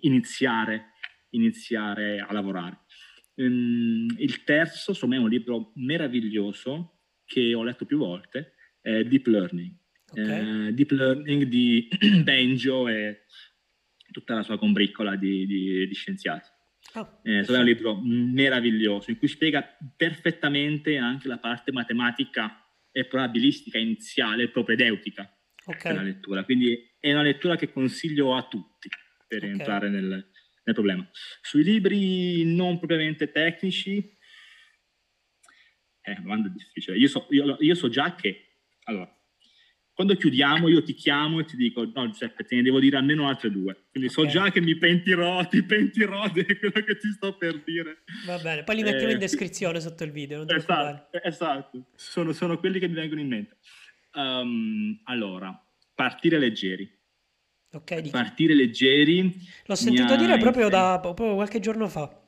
[0.00, 0.92] iniziare,
[1.30, 2.80] iniziare a lavorare.
[3.36, 9.26] Ehm, il terzo, insomma, è un libro meraviglioso che ho letto più volte, è Deep
[9.26, 9.74] Learning.
[10.10, 11.88] ok, Eh, Deep Learning di
[12.22, 13.24] Benjo e
[14.12, 16.48] tutta la sua combriccola di, di- di scienziati.
[16.94, 23.04] Ah, Eh, è un libro meraviglioso in cui spiega perfettamente anche la parte matematica e
[23.06, 25.30] probabilistica iniziale, propedeutica
[25.82, 26.44] della ok, lettura.
[26.44, 28.88] Quindi è una lettura che consiglio a tutti
[29.26, 29.50] per ok.
[29.50, 30.08] entrare nel,
[30.64, 31.08] nel problema.
[31.40, 34.16] Sui libri non propriamente tecnici,
[36.00, 36.96] è una domanda difficile.
[36.96, 39.13] Io so, io- io so già che, allora,
[39.94, 43.28] quando chiudiamo io ti chiamo e ti dico, no Giuseppe, te ne devo dire almeno
[43.28, 43.84] altre due.
[43.90, 44.28] Quindi so Ok.
[44.28, 48.02] già che mi pentirò, ti pentirò di quello che ti sto per dire.
[48.26, 50.46] Va bene, poi li mettiamo in Eh, descrizione sotto il video.
[50.48, 51.86] Esatto, esatto.
[51.94, 53.56] Sono, sono quelli che mi vengono in mente.
[54.14, 55.56] Ehm, allora,
[55.94, 56.90] partire leggeri.
[57.72, 58.10] Ok, di chi?
[58.10, 59.32] Partire leggeri
[59.66, 62.20] L'ho sentito dire proprio da proprio qualche giorno fa.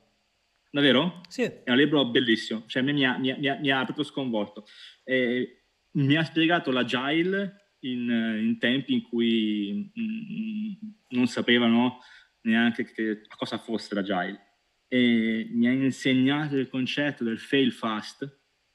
[0.69, 1.21] Davvero?
[1.29, 3.71] Sì, È un libro bellissimo, cioè a me mi ha, mi ha- mi ha- mi
[3.71, 4.65] ha proprio sconvolto.
[5.05, 5.66] Eh,
[5.97, 8.09] mi ha spiegato l'agile in,
[8.41, 10.71] in tempi in cui mm,
[11.09, 11.99] non sapevano
[12.41, 14.45] neanche che, cosa fosse l'agile.
[14.87, 18.23] E mi ha insegnato il concetto del fail fast,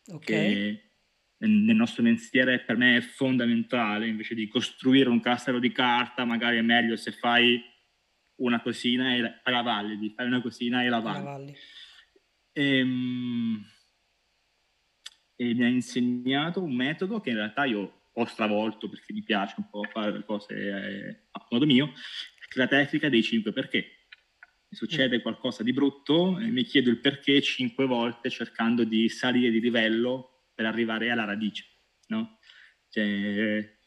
[0.07, 0.83] ok, che
[1.39, 6.59] nel nostro mestiere per me è fondamentale, invece di costruire un castello di carta, magari
[6.59, 7.61] è meglio se fai
[8.37, 11.55] una cosina e la, la valli, di fare una cosina e la valli.
[12.53, 13.65] Ehm, E,
[15.43, 19.69] mi ha insegnato un metodo che in realtà io ho stravolto perché mi piace un
[19.71, 21.87] po' fare le cose eh, a modo mio,
[22.49, 23.79] che è la tecnica dei 5 perché.
[24.69, 29.51] Mi succede qualcosa di brutto e mi chiedo il perché cinque volte cercando di salire
[29.51, 31.65] di livello per arrivare alla radice,
[32.07, 32.39] no?
[32.89, 33.79] Cioè,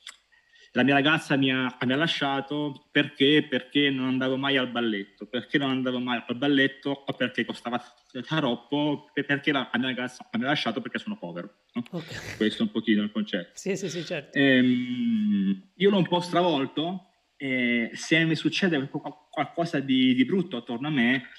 [0.75, 3.45] la mia ragazza mi ha, mi ha lasciato perché?
[3.49, 5.25] Perché non andavo mai al balletto.
[5.25, 6.89] Perché non andavo mai al balletto?
[6.91, 7.81] O perché costava
[8.25, 9.09] troppo?
[9.13, 11.61] Perché la, mia ragazza mi ha lasciato perché sono povero.
[11.73, 11.83] no?
[11.91, 12.35] Ok.
[12.35, 13.51] Questo è un pochino il concetto.
[13.53, 14.37] Sì, sì, sì, certo.
[14.37, 20.57] Ehm, io l'ho un po' stravolto e se mi succede qual- qualcosa di, di brutto
[20.57, 21.29] attorno a me,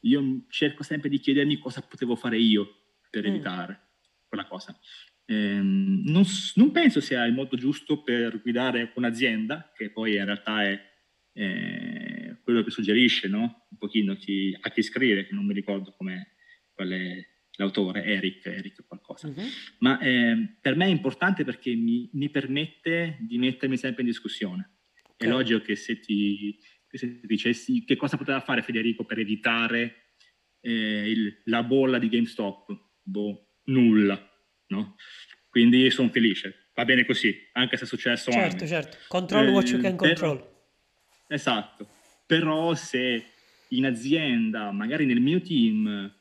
[0.00, 2.66] io cerco sempre di chiedermi cosa potevo fare io
[3.08, 3.26] per Mm.
[3.26, 3.80] evitare
[4.28, 4.78] quella cosa.
[5.26, 10.64] Ehm, non, non penso sia il modo giusto per guidare un'azienda, che poi in realtà
[10.64, 10.80] è
[11.34, 13.66] eh, quello che suggerisce no?
[13.70, 16.34] un pochino chi- a chi scrive, che non mi ricordo come
[16.72, 19.28] qual è l'autore, Eric, Eric qualcosa.
[19.28, 19.40] cosa.
[19.40, 19.48] Uh-huh.
[19.78, 24.78] Ma eh, per me è importante perché mi, mi, permette di mettermi sempre in discussione.
[25.12, 25.28] Okay.
[25.28, 26.58] È logico che se ti,
[26.88, 30.14] se ti dicessi che cosa poteva fare Federico per evitare
[30.60, 34.31] eh, il, la bolla di GameStop, boh, nulla,
[34.76, 34.96] no?
[35.48, 38.66] Quindi sono felice, va bene così, anche se è successo Certo, anni.
[38.66, 40.36] certo, control eh, what you can control.
[40.36, 40.64] Però,
[41.28, 41.88] esatto,
[42.26, 43.26] però se
[43.68, 46.12] in azienda, magari nel mio team,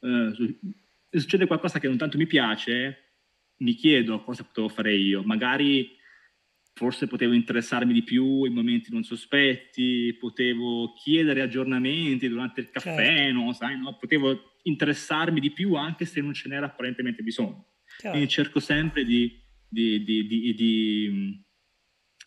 [0.00, 0.58] eh,
[1.18, 2.98] succede qualcosa che non tanto mi piace,
[3.58, 5.22] mi chiedo cosa potevo fare io.
[5.22, 5.96] Magari
[6.74, 12.94] forse potevo interessarmi di più in momenti non sospetti, potevo chiedere aggiornamenti durante il caffè,
[12.96, 13.32] certo.
[13.32, 13.52] no?
[13.52, 13.96] Sai, no?
[13.96, 17.71] potevo interessarmi di più anche se non ce n'era apparentemente bisogno.
[18.02, 18.16] Certo.
[18.16, 21.44] Quindi cerco sempre di, di, di, di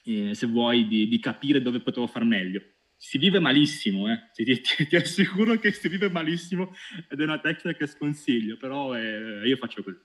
[0.05, 2.61] eh, se vuoi, di, capire dove potevo far meglio
[2.95, 4.29] si vive malissimo, eh.
[4.33, 6.73] ti, ti, ti, assicuro che si vive malissimo
[7.09, 9.99] ed è una tecnica che sconsiglio, però eh, io faccio così.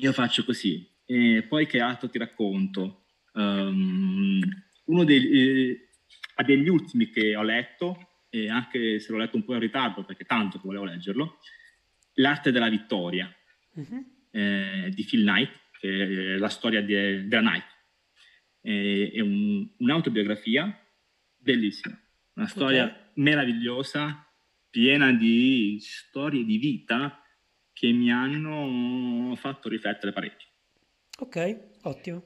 [0.00, 0.90] Io faccio così.
[1.04, 3.04] E poi che altro ti racconto?
[3.34, 4.40] Um,
[4.86, 5.88] uno dei, eh,
[6.42, 10.24] degli ultimi che ho letto, e anche se l'ho letto un po' in ritardo perché
[10.24, 11.38] tanto che volevo leggerlo,
[12.18, 13.30] L'arte della vittoria
[13.76, 14.04] uh-huh.
[14.30, 19.10] eh, di Phil Knight, che è la storia di, della Nike.
[19.12, 20.76] è un, un'autobiografia
[21.36, 21.96] bellissima,
[22.34, 22.96] una storia okay.
[23.14, 24.26] meravigliosa,
[24.68, 27.22] piena di storie di vita
[27.72, 30.48] che mi hanno fatto riflettere parecchio.
[31.18, 32.24] Ok, ottimo.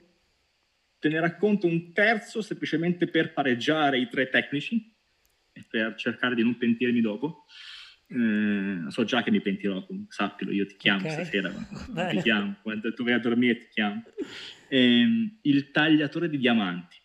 [0.98, 4.94] Te ne racconto un terzo semplicemente per pareggiare i tre tecnici
[5.52, 7.46] e per cercare di non pentirmi dopo.
[8.12, 11.12] Eh, so già che mi pentirò, sappilo, io ti chiamo okay.
[11.12, 11.50] stasera,
[12.10, 14.02] ti chiamo, quando tu vai a dormire ti chiamo.
[14.68, 15.06] Eh,
[15.42, 16.98] il tagliatore di diamanti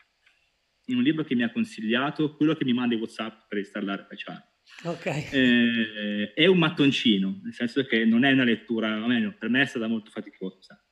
[0.88, 4.06] in un libro che mi ha consigliato, quello che mi manda i WhatsApp per installare
[4.08, 4.44] Pacciano.
[4.84, 5.06] Ok.
[5.06, 9.62] Eh, è un mattoncino, nel senso che non è una lettura, o meglio, per me
[9.62, 10.84] è stata molto faticosa,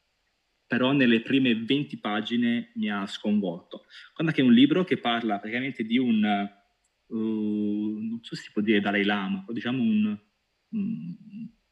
[0.66, 3.86] però nelle prime 20 pagine mi ha sconvolto.
[4.16, 6.48] Che è un libro che parla praticamente di un,
[7.14, 10.20] uh, non so se si può dire Dalai Lama, o diciamo un,
[10.70, 11.16] un,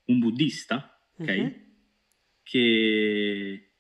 [0.06, 1.28] un buddista, ok?
[1.28, 1.70] Uh-huh.
[2.44, 3.72] Che,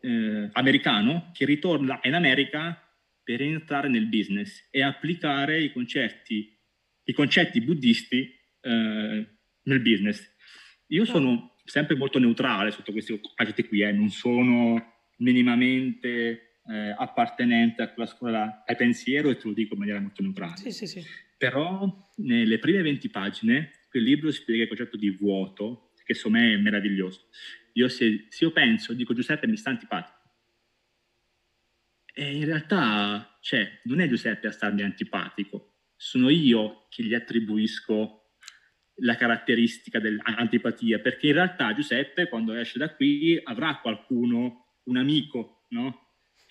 [0.00, 2.78] eh, americano, che ritorna in America
[3.22, 6.56] per entrare nel business e applicare i concetti,
[7.04, 9.28] i concetti buddisti eh,
[9.62, 10.32] nel business.
[10.88, 17.82] Io sono sempre molto neutrale sotto questi concetti qui, eh, non sono minimamente eh, appartenente
[17.82, 20.56] a quella scuola ai pensiero e te lo dico in maniera molto neutrale.
[20.56, 21.04] Sì, sì, sì.
[21.36, 26.54] Però nelle prime 20 pagine quel libro spiega il concetto di vuoto, che secondo me
[26.54, 27.28] è meraviglioso.
[27.74, 30.22] Io se, se io penso, dico Giuseppe mi sta antipatico,
[32.16, 38.36] e in realtà, cioè, non è Giuseppe a starmi antipatico, sono io che gli attribuisco
[38.98, 45.64] la caratteristica dell'antipatia, perché in realtà Giuseppe quando esce da qui avrà qualcuno, un amico,
[45.70, 46.03] no?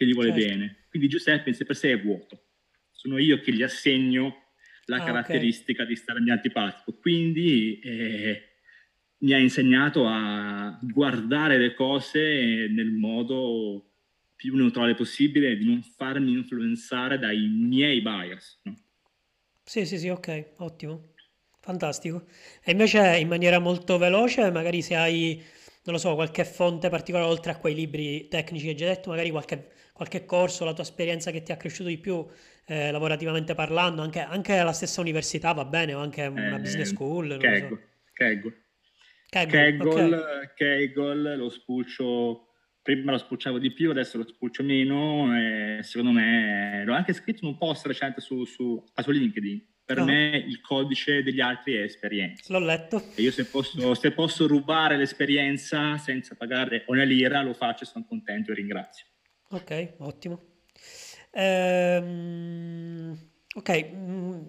[0.04, 0.46] Che gli vuole certo.
[0.46, 0.86] bene.
[0.90, 2.44] Quindi Giuseppe in sé per sé è vuoto.
[2.92, 4.52] Sono io che gli assegno
[4.86, 5.94] la ah, caratteristica okay.
[5.94, 6.98] di starmi antipatico.
[7.00, 8.50] Quindi eh,
[9.20, 13.90] mi ha insegnato a guardare le cose nel modo
[14.36, 18.60] più neutrale possibile, di non farmi influenzare dai miei bias.
[18.64, 18.76] No?
[19.64, 21.14] Sì, sì, sì, ok, ottimo,
[21.62, 22.26] fantastico.
[22.62, 25.42] E invece in maniera molto veloce, magari se hai,
[25.84, 29.12] non lo so, qualche fonte particolare, oltre a quei libri tecnici che hai già detto,
[29.12, 32.26] magari qualche, qualche corso, la tua esperienza che ti ha cresciuto di più
[32.66, 36.90] eh, lavorativamente parlando, anche, anche la stessa università va bene, o anche una eh, business
[36.90, 37.38] school.
[37.38, 37.80] Kegel, so.
[38.14, 38.62] Kegel.
[39.30, 40.54] Kegel, okay.
[40.56, 42.48] Kegel, lo spulcio
[42.84, 47.46] prima lo spulciavo di più, adesso lo spulcio meno e secondo me l'ho anche scritto
[47.46, 49.72] in un post recente su, su, su LinkedIn.
[49.86, 50.06] Per oh.
[50.06, 52.52] me il codice degli altri è esperienza.
[52.52, 53.04] L'ho letto.
[53.16, 58.06] E io se posso, se posso rubare l'esperienza senza pagare una lira lo faccio, sono
[58.06, 59.08] contento e ringrazio.
[59.50, 60.42] Ok, ottimo.
[61.32, 63.18] Ehm,
[63.56, 64.42] ok, mm,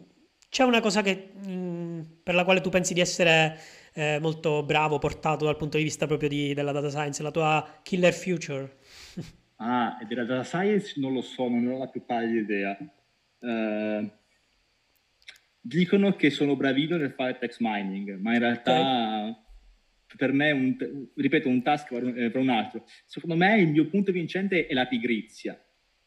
[0.48, 3.58] c'è una cosa che, mm, per la quale tu pensi di essere
[3.94, 7.80] eh, molto bravo, portato dal punto di vista proprio di, della data science, la tua
[7.82, 8.76] killer future?
[9.56, 12.78] ah, e della data science non lo so, non ho la più pallida idea.
[13.38, 14.10] Uh,
[15.60, 19.43] dicono che sono bravino nel fare text mining, ma in realtà okay.
[20.16, 20.76] Per me un,
[21.14, 22.84] ripeto, un task per un altro.
[23.06, 25.58] Secondo me il mio punto vincente è la pigrizia.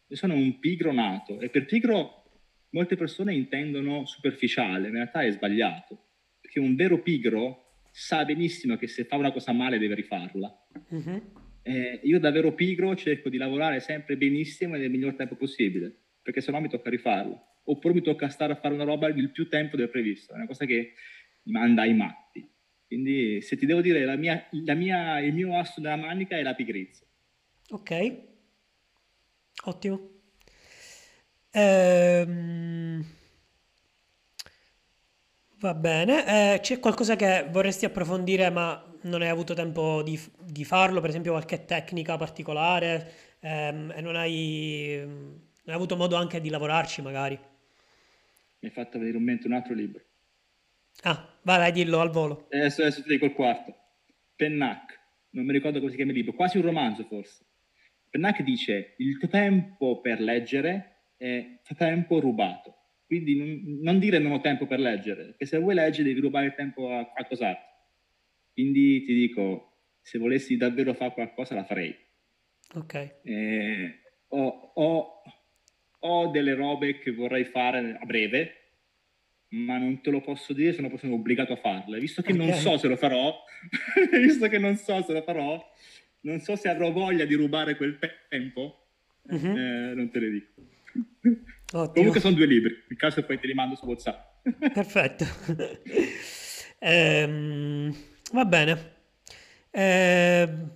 [0.09, 2.23] Io sono un pigro nato e per pigro
[2.69, 5.97] molte persone intendono superficiale, in realtà è sbagliato,
[6.39, 10.67] perché un vero pigro sa benissimo che se fa una cosa male deve rifarla.
[10.89, 11.31] Uh-huh.
[11.63, 16.39] Eh, io davvero pigro cerco di lavorare sempre benissimo e nel miglior tempo possibile, perché
[16.39, 17.61] se no mi tocca rifarla.
[17.65, 20.47] Oppure mi tocca stare a fare una roba il più tempo del previsto, è una
[20.47, 20.93] cosa che
[21.43, 22.47] mi manda ai matti.
[22.87, 26.41] Quindi se ti devo dire la mia, la mia, il mio asso della manica è
[26.41, 27.05] la pigrizia.
[27.69, 27.91] Ok,
[29.65, 30.09] ottimo.
[31.53, 33.03] Ehm,
[35.59, 36.53] va bene.
[36.55, 41.01] Eh, c'è qualcosa che vorresti approfondire ma non hai avuto tempo di, di farlo?
[41.01, 46.49] Per esempio qualche tecnica particolare ehm, e non hai, non hai avuto modo anche di
[46.49, 47.35] lavorarci magari?
[48.59, 50.03] Mi hai fatto venire in mente un altro libro.
[51.03, 52.47] Ah, vai, vai, dillo al volo.
[52.51, 53.75] Adesso, adesso ti dico il quarto.
[54.35, 54.99] Pennac,
[55.31, 57.45] non mi ricordo come si chiama il libro, quasi un romanzo forse.
[58.09, 62.75] Pennac dice il tempo per leggere è tempo rubato.
[63.05, 66.47] Quindi non, non, dire non ho tempo per leggere, perché se vuoi leggere devi rubare
[66.47, 67.65] il tempo a qualcos'altro.
[68.51, 71.95] Quindi ti dico, se volessi davvero fare qualcosa la farei.
[72.73, 73.19] Ok.
[73.23, 75.21] Eh, ho, ho,
[75.99, 78.56] ho delle robe che vorrei fare a breve,
[79.49, 81.99] ma non te lo posso dire se non sono obbligato a farle.
[81.99, 82.45] Visto che okay.
[82.45, 83.33] non so se lo farò,
[84.11, 85.63] visto che non so se lo farò,
[86.21, 87.97] non so se avrò voglia di rubare quel
[88.29, 88.87] tempo,
[89.23, 89.57] uh-huh.
[89.57, 90.51] eh, non te le dico.
[91.73, 91.93] Ottimo.
[91.93, 94.47] Comunque sono due libri, in caso poi te li mando su WhatsApp.
[94.73, 95.25] Perfetto.
[96.79, 97.95] ehm,
[98.31, 98.95] va bene.
[99.71, 100.71] Ehm,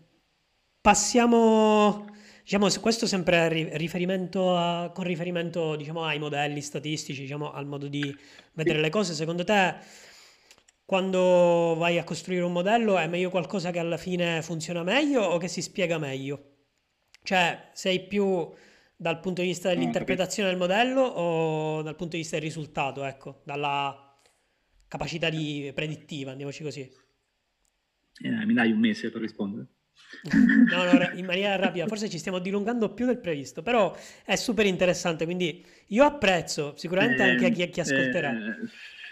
[0.82, 2.11] passiamo
[2.52, 3.48] Diciamo, questo sempre
[3.78, 8.14] riferimento a, con riferimento diciamo, ai modelli statistici, diciamo, al modo di
[8.52, 9.14] vedere le cose.
[9.14, 9.76] Secondo te,
[10.84, 15.38] quando vai a costruire un modello, è meglio qualcosa che alla fine funziona meglio o
[15.38, 16.66] che si spiega meglio?
[17.24, 18.52] Cioè, sei più
[18.98, 23.44] dal punto di vista dell'interpretazione del modello o dal punto di vista del risultato, ecco,
[23.46, 24.20] dalla
[24.90, 26.82] capacità di predittiva, andiamoci così.
[28.24, 29.68] Eh, mi dai un mese per rispondere?
[30.70, 34.66] No, no, in maniera rapida, forse ci stiamo dilungando più del previsto, però è super
[34.66, 38.32] interessante, quindi io apprezzo sicuramente eh, anche a chi, chi ascolterà.
[38.32, 38.60] Eh,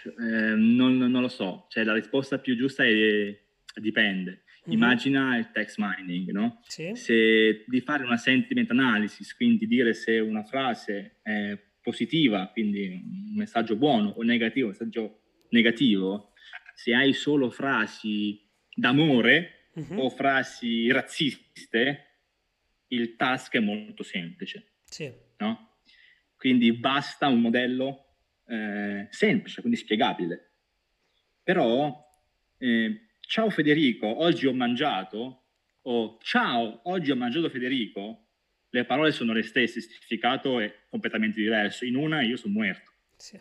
[0.04, 3.38] eh, non, non, lo so, cioè la risposta più giusta è
[3.74, 4.42] dipende.
[4.60, 4.76] Mm-hmm.
[4.76, 6.60] Immagina il text mining, no?
[6.66, 6.92] Sì.
[6.94, 13.36] Se di fare una sentiment analysis, quindi dire se una frase è positiva, quindi un
[13.36, 15.20] messaggio buono o negativo, un messaggio
[15.50, 16.32] negativo,
[16.74, 18.38] se hai solo frasi
[18.74, 20.04] d'amore, uh-huh.
[20.04, 22.06] o frasi razziste,
[22.88, 24.72] il task è molto semplice.
[24.84, 25.12] Sì.
[25.38, 25.78] No?
[26.36, 28.16] Quindi basta un modello
[28.46, 30.50] eh, semplice, quindi spiegabile.
[31.42, 32.04] Però,
[32.58, 35.44] eh, ciao Federico, oggi ho mangiato,
[35.82, 38.26] o ciao, oggi ho mangiato Federico,
[38.70, 41.84] le parole sono le stesse, il significato è completamente diverso.
[41.84, 42.92] In una io sono muerto.
[43.16, 43.38] Sì.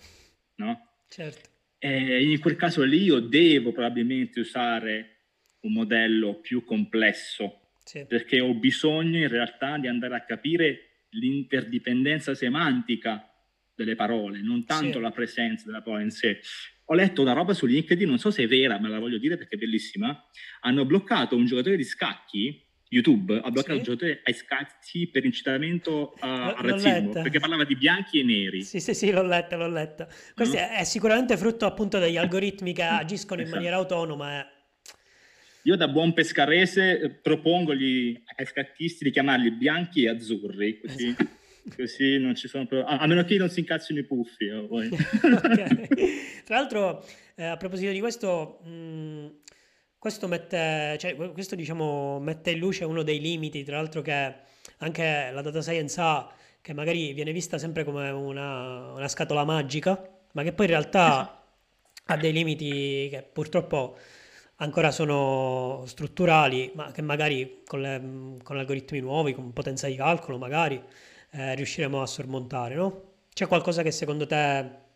[0.56, 0.90] No?
[1.08, 1.50] Certo.
[1.78, 5.19] E in quel caso lì io devo probabilmente usare
[5.62, 8.06] un modello più complesso, sì.
[8.08, 13.30] perché ho bisogno in realtà di andare a capire l'interdipendenza semantica
[13.76, 15.00] delle parole, non tanto sì.
[15.00, 16.40] la presenza della parola in sé.
[16.86, 19.38] Ho letto una roba su LinkedIn, non so se è vera, ma la voglio dire
[19.38, 20.26] perché è bellissima.
[20.62, 23.78] Hanno bloccato un giocatore di scacchi, YouTube ha bloccato sì.
[23.78, 28.64] un giocatore ai scacchi per incitamento a, al razzismo, perché parlava di bianchi e neri.
[28.64, 30.08] Sì, sì, sì, l'ho letta, l'ho letta.
[30.34, 30.68] Questo no?
[30.68, 33.56] è sicuramente frutto appunto degli algoritmi che agiscono esatto.
[33.56, 34.40] in maniera autonoma.
[34.40, 34.58] Eh.
[35.64, 41.08] Io da buon pescarese eh, propongo gli, ai scacchisti di chiamarli bianchi e azzurri, così,
[41.08, 41.76] esatto.
[41.76, 44.46] così non ci sono pro- a, meno che non si incazzino i puffi.
[44.46, 45.88] Eh, okay.
[46.46, 47.06] Tra l'altro,
[47.36, 49.28] eh, a proposito di questo, mh, mm,
[49.98, 54.34] questo, mette, cioè, questo diciamo, mette in luce uno dei limiti, tra l'altro che
[54.78, 60.02] anche la data science ha, che magari viene vista sempre come una, una scatola magica,
[60.34, 61.44] ma che poi in realtà
[62.06, 63.98] ha dei limiti che purtroppo
[64.62, 70.38] ancora sono strutturali, ma che magari con, le, con algoritmi nuovi, con potenza di calcolo,
[70.38, 70.82] magari
[71.32, 73.04] eh, riusciremo a sormontare, no?
[73.34, 74.88] C'è qualcosa che secondo te...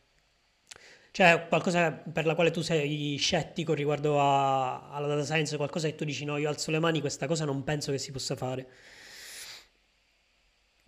[1.11, 5.95] C'è qualcosa per la quale tu sei scettico riguardo a, alla data science, qualcosa che
[5.95, 8.67] tu dici no, io alzo le mani, questa cosa non penso che si possa fare.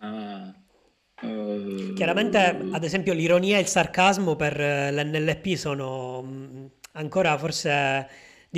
[0.00, 2.38] Uh, uh, Chiaramente,
[2.72, 8.08] ad esempio, l'ironia e il sarcasmo per eh, l'NLP sono mh, ancora forse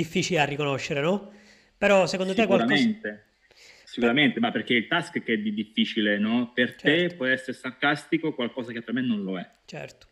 [0.01, 1.31] difficili da riconoscere, no?
[1.77, 2.75] Però secondo te qualcosa...
[3.83, 6.51] Sicuramente, ma perché il task che è di difficile, no?
[6.53, 6.83] Per certo.
[6.83, 9.49] te può essere sarcastico qualcosa che per me non lo è.
[9.65, 10.07] Certo.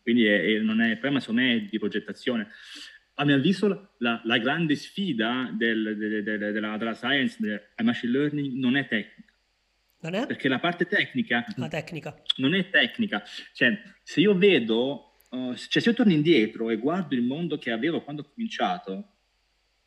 [0.00, 2.48] Quindi è, è, non è, il problema secondo me è di progettazione.
[3.16, 7.62] A mio avviso la, la grande sfida del, de, de, de, della, della, science, del
[7.82, 9.32] machine learning, non è tecnica.
[10.00, 10.26] Non è?
[10.26, 11.44] Perché la parte tecnica...
[11.56, 12.20] La tecnica.
[12.36, 13.22] Non è tecnica.
[13.52, 15.18] Cioè, se io vedo...
[15.30, 19.11] Uh, cioè, se io torno indietro e guardo il mondo che avevo quando ho cominciato,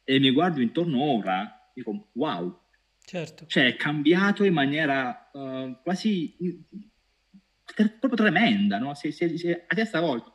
[0.06, 2.62] e mi guardo intorno ora, dico wow.
[3.04, 3.46] Certo.
[3.46, 6.36] Cioè è cambiato in maniera uh, quasi
[7.74, 8.94] proprio tremenda, no?
[8.94, 10.34] Si, si, si, a testa volta.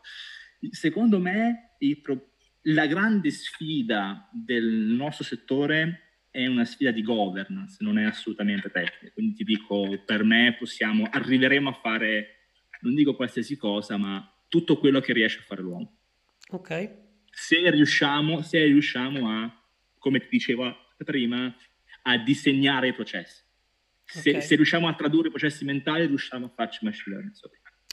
[0.71, 7.99] Secondo me pro, la grande sfida del nostro settore è una sfida di governance, non
[7.99, 9.13] è assolutamente tecnica.
[9.13, 12.49] Quindi ti dico, per me possiamo, arriveremo a fare,
[12.83, 15.99] non dico qualsiasi cosa, ma tutto quello che riesce a fare l'uomo.
[16.51, 16.99] Ok.
[17.31, 19.60] Se riusciamo, se riusciamo a,
[20.01, 20.75] come ti dicevo
[21.05, 21.55] prima,
[22.03, 23.45] a disegnare i processi.
[24.05, 24.43] Se, okay.
[24.43, 27.37] se riusciamo a tradurre i processi mentali, riusciamo a farci machine learning.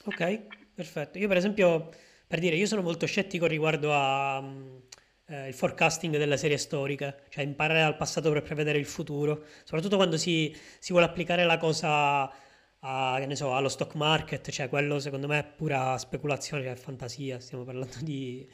[0.06, 1.18] Ok, perfetto.
[1.18, 1.90] Io per esempio,
[2.26, 4.82] per dire, io sono molto scettico riguardo al
[5.26, 10.16] eh, forecasting delle serie storiche, cioè imparare dal passato per prevedere il futuro, soprattutto quando
[10.16, 12.28] si, si vuole applicare la cosa
[12.80, 17.64] a, so, allo stock market, cioè quello secondo me è pura speculazione, cioè fantasia, stiamo
[17.64, 18.48] parlando di...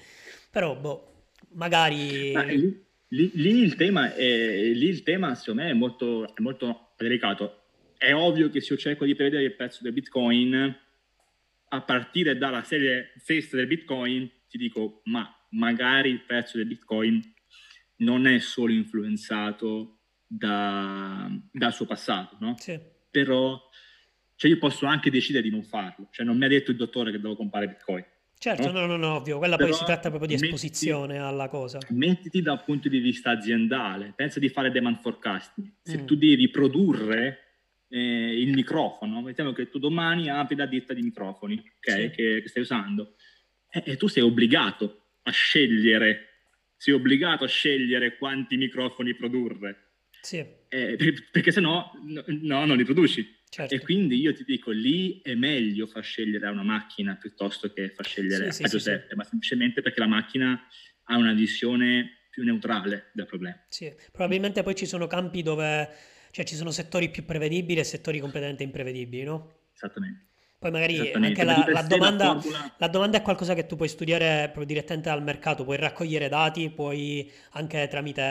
[0.50, 2.32] però boh, magari...
[3.08, 7.62] Lì, lì, il tema è, lì il tema secondo me è molto, è molto delicato.
[7.96, 10.76] È ovvio che se io cerco di prevedere il prezzo del bitcoin
[11.68, 17.20] a partire dalla serie festa del bitcoin ti dico ma magari il prezzo del bitcoin
[17.96, 22.54] non è solo influenzato da, dal suo passato, no?
[22.58, 22.78] Sì.
[23.10, 23.60] Però
[24.36, 27.12] cioè io posso anche decidere di non farlo, cioè non mi ha detto il dottore
[27.12, 28.04] che devo comprare bitcoin.
[28.44, 31.48] Certo, no, no, no, ovvio, quella Però poi si tratta proprio di esposizione mettiti, alla
[31.48, 31.78] cosa.
[31.88, 35.66] Mettiti da un punto di vista aziendale, pensa di fare demand forecasting.
[35.80, 36.04] Se mm.
[36.04, 37.38] tu devi produrre
[37.88, 42.10] eh, il microfono, mettiamo che tu domani apri la ditta di microfoni okay, sì.
[42.10, 43.14] che, che, stai usando,
[43.70, 46.42] e, e tu sei obbligato a scegliere,
[46.76, 49.92] sei obbligato a scegliere quanti microfoni produrre.
[50.20, 50.44] Sì.
[50.68, 50.96] Eh,
[51.32, 51.92] perché se no,
[52.26, 53.40] no, non li produci.
[53.54, 53.72] Certo.
[53.72, 57.90] E quindi io ti dico, lì è meglio far scegliere a una macchina piuttosto che
[57.90, 60.60] far scegliere sì, a sì, Giuseppe, sì, ma semplicemente perché la macchina
[61.04, 63.64] ha una visione più neutrale del problema.
[63.68, 65.88] Sì, probabilmente poi ci sono campi dove,
[66.32, 69.68] cioè ci sono settori più prevedibili e settori completamente imprevedibili, no?
[69.72, 70.32] Esattamente.
[70.64, 72.74] Poi magari anche la, la, domanda, la, formula...
[72.78, 76.70] la, domanda, è qualcosa che tu puoi studiare proprio direttamente dal mercato, puoi raccogliere dati,
[76.70, 78.22] puoi anche tramite,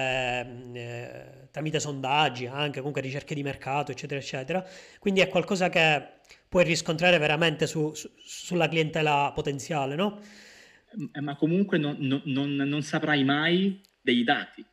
[0.74, 4.66] eh, tramite sondaggi, anche comunque ricerche di mercato, eccetera, eccetera.
[4.98, 6.08] Quindi è qualcosa che
[6.50, 10.20] puoi riscontrare veramente su, su, sulla clientela potenziale, no?
[11.12, 14.66] Eh, ma comunque non, non, non saprai mai dei dati,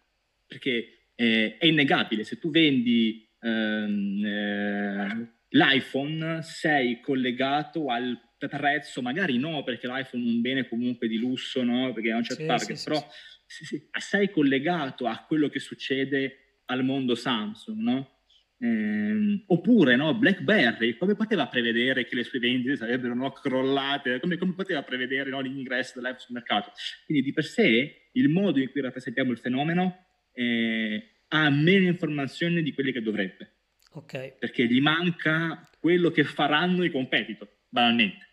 [0.47, 3.29] perché eh, è innegabile, se tu vendi...
[3.43, 11.09] Ehm, eh, l'iPhone sei collegato al prezzo, magari no, perché l'iPhone è un bene comunque
[11.09, 11.93] di lusso, no?
[11.93, 13.07] Perché non c'è sì, target, sì, però
[13.47, 13.89] sì.
[13.99, 18.19] sei collegato a quello che succede al mondo Samsung, no?
[18.63, 24.21] Eh, oppure no, BlackBerry, come poteva prevedere che le sue vendite sarebbero no, crollate?
[24.21, 26.73] Come, come, poteva prevedere no, l'ingresso dell'iPhone sul mercato?
[27.07, 32.63] Quindi di per sé il modo in cui rappresentiamo il fenomeno eh, ha meno informazioni
[32.63, 33.60] di quelle che dovrebbe.
[33.93, 34.35] Okay.
[34.39, 38.29] Perché gli manca quello che faranno i competitor, banalmente.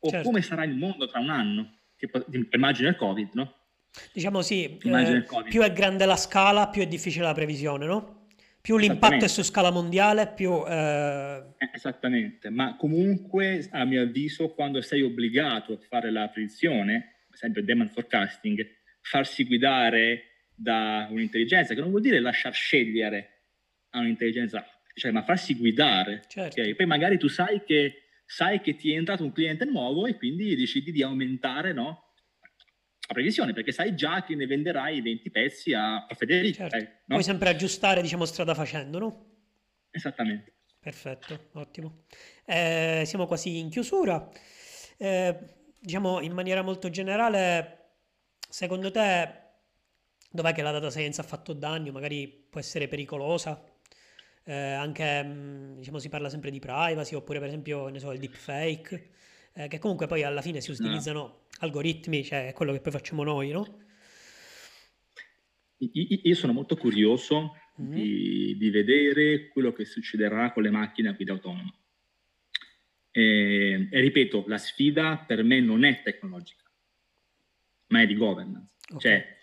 [0.00, 0.26] O certo.
[0.26, 2.10] come sarà il mondo tra un anno, che
[2.52, 3.54] immagino il Covid, no?
[4.12, 8.28] Diciamo sì, eh, più è grande la scala, più è difficile la previsione, no?
[8.60, 10.64] Più l'impatto è su scala mondiale, più...
[10.66, 11.42] Eh...
[11.56, 11.70] eh...
[11.72, 17.62] Esattamente, ma comunque a mio avviso quando sei obbligato a fare la predizione, per esempio
[17.62, 18.66] demand forecasting,
[19.00, 23.44] farsi guidare da un'intelligenza, che non vuol dire lasciar scegliere
[23.90, 24.64] a un'intelligenza
[24.94, 26.22] cioè, ma farsi guidare.
[26.26, 26.60] Certo.
[26.60, 26.74] Okay?
[26.74, 30.54] Poi magari tu sai che, sai che ti è entrato un cliente nuovo e quindi
[30.54, 32.12] decidi di aumentare no?
[33.10, 36.58] la previsione, perché sai già che ne venderai 20 pezzi a, a Federico.
[36.58, 36.76] Certo.
[36.76, 36.88] Eh, no?
[37.06, 39.26] Puoi sempre aggiustare, diciamo, strada facendo, no?
[39.90, 40.54] Esattamente.
[40.78, 42.04] Perfetto, ottimo.
[42.46, 44.30] Eh, siamo quasi in chiusura.
[44.96, 45.38] Eh,
[45.78, 47.96] diciamo, in maniera molto generale,
[48.48, 49.30] secondo te,
[50.30, 51.90] dov'è che la data science ha fatto danni?
[51.90, 53.62] Magari può essere pericolosa?
[54.44, 58.18] Eh, anche mm, diciamo, si parla sempre di privacy oppure per esempio ne so, il
[58.18, 59.10] deepfake,
[59.54, 61.46] eh, che comunque poi alla fine si utilizzano no.
[61.58, 63.78] algoritmi, cioè è quello che poi facciamo noi, no?
[65.78, 67.92] Io sono molto curioso mm-hmm.
[67.92, 71.74] di, di, vedere quello che succederà con le macchine a guida autonoma.
[73.10, 76.70] E, e, ripeto, la sfida per me non è tecnologica,
[77.88, 78.76] ma è di governance.
[78.92, 79.00] Okay.
[79.00, 79.36] Cioè,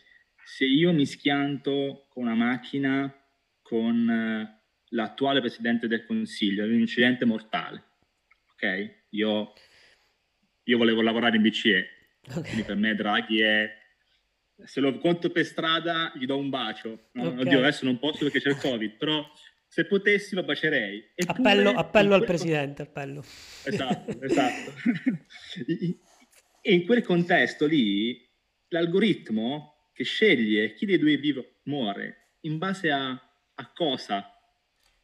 [0.45, 3.12] se io mi schianto con una macchina
[3.64, 4.57] con
[4.90, 7.84] l'attuale Presidente del Consiglio, è un incidente mortale.
[8.54, 9.06] Ok?
[9.12, 9.54] Io,
[10.64, 11.88] io volevo lavorare in BCE,
[12.30, 12.42] okay.
[12.42, 13.86] quindi per me Draghi è...
[14.64, 17.10] Se lo conto per strada gli do un bacio.
[17.14, 17.28] No?
[17.28, 17.42] Okay.
[17.42, 19.24] Oddio, adesso non posso perché c'è il Covid, però
[19.68, 21.12] se potessi lo bacerei.
[21.14, 22.26] Eppure, appello, appello al.
[22.26, 23.24] Presidente, appello.
[23.64, 24.74] Esatto, esatto.
[26.62, 28.28] e in quel contesto lì,
[28.70, 34.37] l'algoritmo che sceglie chi dei due vivo muore in base a, a cosa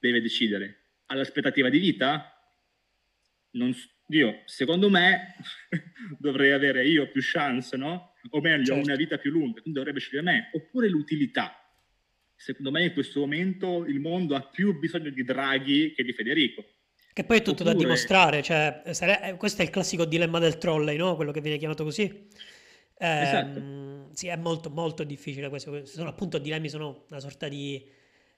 [0.07, 0.79] deve decidere.
[1.07, 2.29] All'aspettativa di vita?
[3.51, 3.73] Non,
[4.07, 5.35] io, secondo me,
[6.19, 8.13] dovrei avere io più chance, no?
[8.29, 8.81] o meglio, Certo.
[8.87, 11.57] una vita più lunga, quindi dovrebbe scegliere me, oppure l'utilità.
[12.35, 16.63] Secondo me in questo momento il mondo ha più bisogno di Draghi che di Federico.
[17.13, 20.39] Che poi è tutto da Oppure- dimostrare, cioè, sare- eh, questo è il classico dilemma
[20.39, 21.15] del trolley, no?
[21.15, 22.03] Quello che viene chiamato così.
[22.97, 24.09] Ehm, Esatto.
[24.13, 25.85] Sì, è molto, molto difficile questo.
[25.85, 27.85] Sono appunto dilemmi, sono una sorta di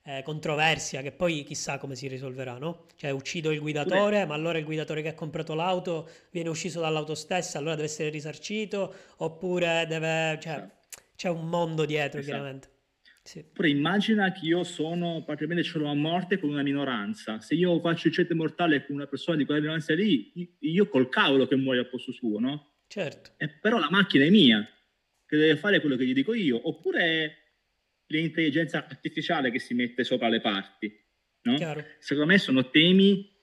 [0.07, 2.85] eh, controversia che poi chissà come si risolverà, no?
[2.95, 7.15] Cioè, uccido il guidatore, ma allora il guidatore che ha comprato l'auto viene ucciso dall'auto
[7.15, 10.37] stessa, allora deve essere risarcito, oppure deve...
[10.39, 10.69] Cioè,
[11.15, 12.35] c'è un mondo dietro, Esatto.
[12.35, 12.69] chiaramente.
[13.23, 13.39] Sì.
[13.39, 17.41] Oppure immagina che io sono praticamente ce l'ho a morte con una minoranza.
[17.41, 21.09] Se io faccio il cete mortale con una persona di quella minoranza lì, io col
[21.09, 22.73] cavolo che muoio al posto suo, no?
[22.87, 23.31] Certo.
[23.37, 24.63] Eh, però la macchina è mia,
[25.25, 27.44] che deve fare quello che gli dico io, oppure
[28.07, 30.91] l'intelligenza artificiale che si mette sopra le parti,
[31.43, 31.57] no?
[31.99, 33.33] Secondo me sono temi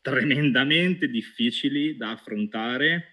[0.00, 3.12] tremendamente difficili da affrontare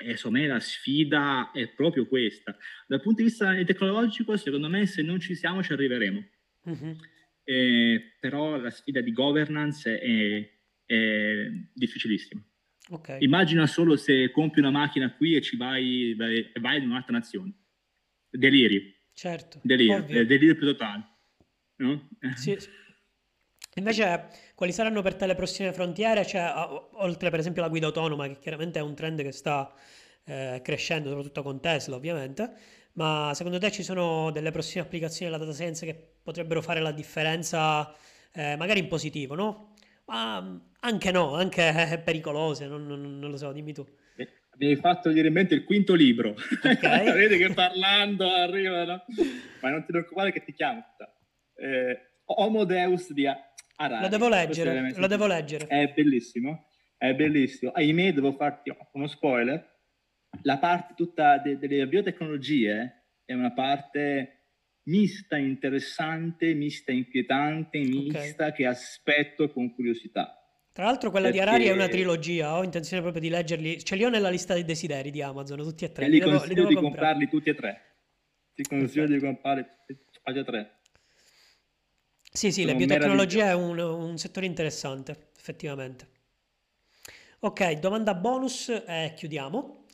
[0.00, 2.56] e secondo me la sfida è proprio questa.
[2.86, 6.28] Dal punto di vista tecnologico, secondo me se non ci siamo ci arriveremo.
[6.64, 6.96] Mhm.
[7.42, 10.50] Eh, però la sfida di governance è,
[10.84, 12.44] è difficilissima.
[12.90, 13.16] Ok.
[13.20, 17.54] Immagina solo se compri una macchina qui e ci vai, vai, vai in un'altra nazione.
[18.30, 19.58] Deliri, Certo.
[19.64, 21.02] delirio, eh, delirio più totale.
[21.76, 22.08] No?
[22.20, 22.68] Eh, Sì, sì.
[23.74, 26.26] Invece, quali saranno per te le prossime frontiere?
[26.26, 26.52] Cioè,
[26.94, 29.72] oltre per esempio alla guida autonoma, che chiaramente è un trend che sta
[30.24, 32.52] eh, crescendo, soprattutto con Tesla, ovviamente,
[32.94, 36.90] ma secondo te ci sono delle prossime applicazioni della data science che potrebbero fare la
[36.92, 37.92] differenza,
[38.32, 39.74] eh, magari in positivo, no?
[40.06, 43.86] Ma mm, anche no, anche pericolose, non, non- non lo so, dimmi tu.
[44.58, 46.30] Mi hai fatto venire in mente il quinto libro.
[46.30, 46.80] Ok.
[47.14, 49.04] Vedi che parlando arrivano.
[49.60, 50.84] Ma non ti preoccupare che ti chiamo.
[51.54, 53.26] Eh, Homo Deus di
[53.76, 54.02] Harari.
[54.02, 55.66] Lo devo leggere, lo devo leggere.
[55.66, 57.70] È bellissimo, è bellissimo.
[57.70, 59.76] Ahimè, devo farti uno spoiler.
[60.42, 64.38] La parte tutta de- delle biotecnologie è una parte
[64.88, 70.37] mista, interessante, mista, inquietante, mista, che aspetto con curiosità.
[70.78, 73.96] Tra l'altro quella di Perché- Harari è una trilogia, ho intenzione proprio di leggerli, ce
[73.96, 76.30] li ho nella lista dei desideri di Amazon, tutti e tre, E li li devo,
[76.30, 77.04] li consiglio devo di comprare.
[77.06, 77.82] comprarli tutti e tre.
[78.54, 79.12] Ti consiglio Perfetto.
[79.12, 80.78] di comprarli tutti e tre.
[82.30, 86.06] Sì, sì, Sono biotecnologie è un, un settore interessante, effettivamente.
[87.40, 89.84] Ok, domanda bonus e chiudiamo.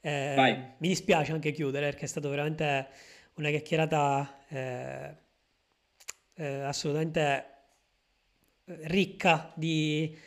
[0.00, 0.54] Eh, Vai.
[0.78, 2.88] mi dispiace anche chiudere perché è stata veramente
[3.34, 5.14] una chiacchierata eh,
[6.34, 7.46] eh, assolutamente
[8.64, 10.18] eh, ricca di,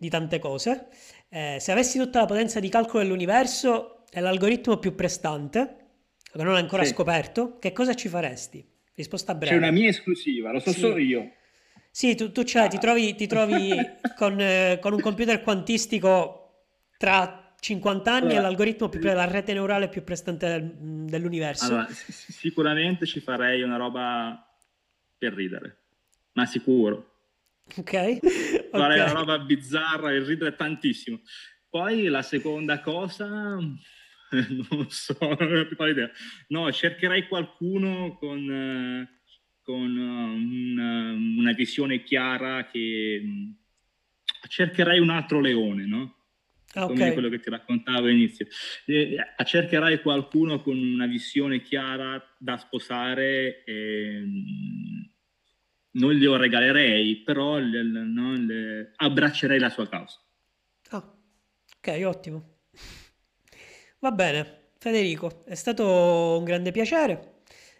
[0.00, 0.88] di tante cose.
[1.28, 5.76] Eh, se avessi tutta la potenza di calcolo dell'universo e l'algoritmo più prestante,
[6.32, 6.94] che non hai ancora Sì.
[6.94, 8.66] scoperto, che cosa ci faresti?
[8.94, 9.52] Risposta breve.
[9.54, 10.80] C'è una mia esclusiva, lo so Sì.
[10.80, 11.30] solo io.
[11.90, 13.68] Sì, tu, tu c'hai- ti trovi, ti trovi
[14.16, 16.62] con, eh, con un computer quantistico
[16.96, 20.74] tra 50 anni e Allora, l'algoritmo più pre- la rete neurale più prestante del-
[21.10, 21.66] dell'universo.
[21.66, 24.50] Allora, sicuramente ci farei una roba
[25.18, 25.76] per ridere,
[26.32, 27.08] ma sicuro.
[27.76, 28.18] Ok?
[28.70, 29.10] Farei Ok.
[29.10, 31.20] una roba bizzarra e ridere tantissimo.
[31.68, 33.26] Poi la seconda cosa,
[33.58, 36.10] non so, non ho idea.
[36.48, 39.20] No, cercherei qualcuno con, eh,
[39.62, 43.20] con eh, una, una visione chiara che...
[43.24, 43.50] mm,
[44.48, 46.14] Cercherei un altro leone, no?
[46.74, 47.12] Ah, come ok.
[47.12, 48.46] quello che ti raccontavo all'inizio.
[48.86, 53.62] Eh, cercherai qualcuno con una visione chiara da sposare.
[53.64, 55.02] E, mm,
[55.92, 60.18] non glielo regalerei, però le- no, le- abbraccerei la sua causa.
[60.90, 60.98] Ah,
[61.78, 62.56] ok, ottimo.
[64.00, 67.34] Va bene, Federico, è stato un grande piacere.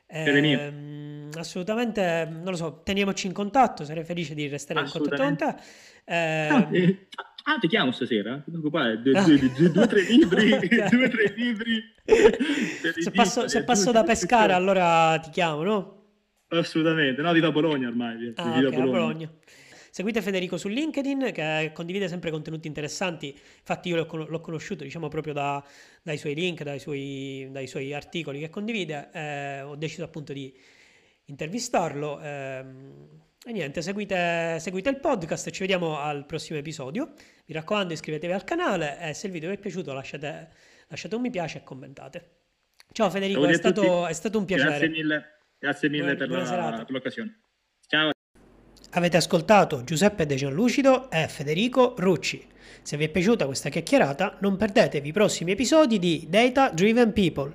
[0.06, 5.36] Ehm, assolutamente, non lo so, teniamoci in contatto, sarei felice di restare in contatto con
[5.36, 5.44] te.
[5.44, 5.58] Ah,
[6.04, 7.06] Ehm, eh,
[7.44, 8.30] ah, ti chiamo stasera?
[8.32, 9.22] Non preoccupare, due, Ah.
[9.22, 10.48] due- due- due o tre libri,
[10.90, 11.82] due tre libri.
[13.00, 15.99] Se passo, se passo da pescare, allora ti chiamo, no?
[16.50, 18.32] Assolutamente, no, vivo a Bologna ormai.
[18.36, 18.90] Ah, a ok, a Bologna.
[18.90, 19.32] Bologna.
[19.92, 23.28] Seguite Federico su LinkedIn che condivide sempre contenuti interessanti.
[23.58, 25.64] Infatti, io l'ho, l'ho conosciuto diciamo proprio da-
[26.02, 29.10] dai suoi link, dai suoi, dai suoi articoli che condivide.
[29.12, 30.56] eh, ho deciso appunto di
[31.24, 32.20] intervistarlo.
[32.20, 33.08] ehm,
[33.42, 35.50] e niente, seguite, seguite il podcast.
[35.50, 37.12] Ci vediamo al prossimo episodio.
[37.46, 40.50] Mi raccomando, iscrivetevi al canale e se il video vi è piaciuto, lasciate,
[40.88, 42.30] lasciate un mi piace e commentate.
[42.92, 44.68] Ciao Federico, è stato, è stato un piacere.
[44.68, 47.40] Grazie mille, grazie mille Buona- per, buona la- per l'occasione.
[47.86, 48.10] Ciao.
[48.92, 52.44] Avete ascoltato Giuseppe De Gianlucido e Federico Rucci.
[52.82, 57.48] Se vi è piaciuta questa chiacchierata, non perdetevi i prossimi episodi di Data Driven People.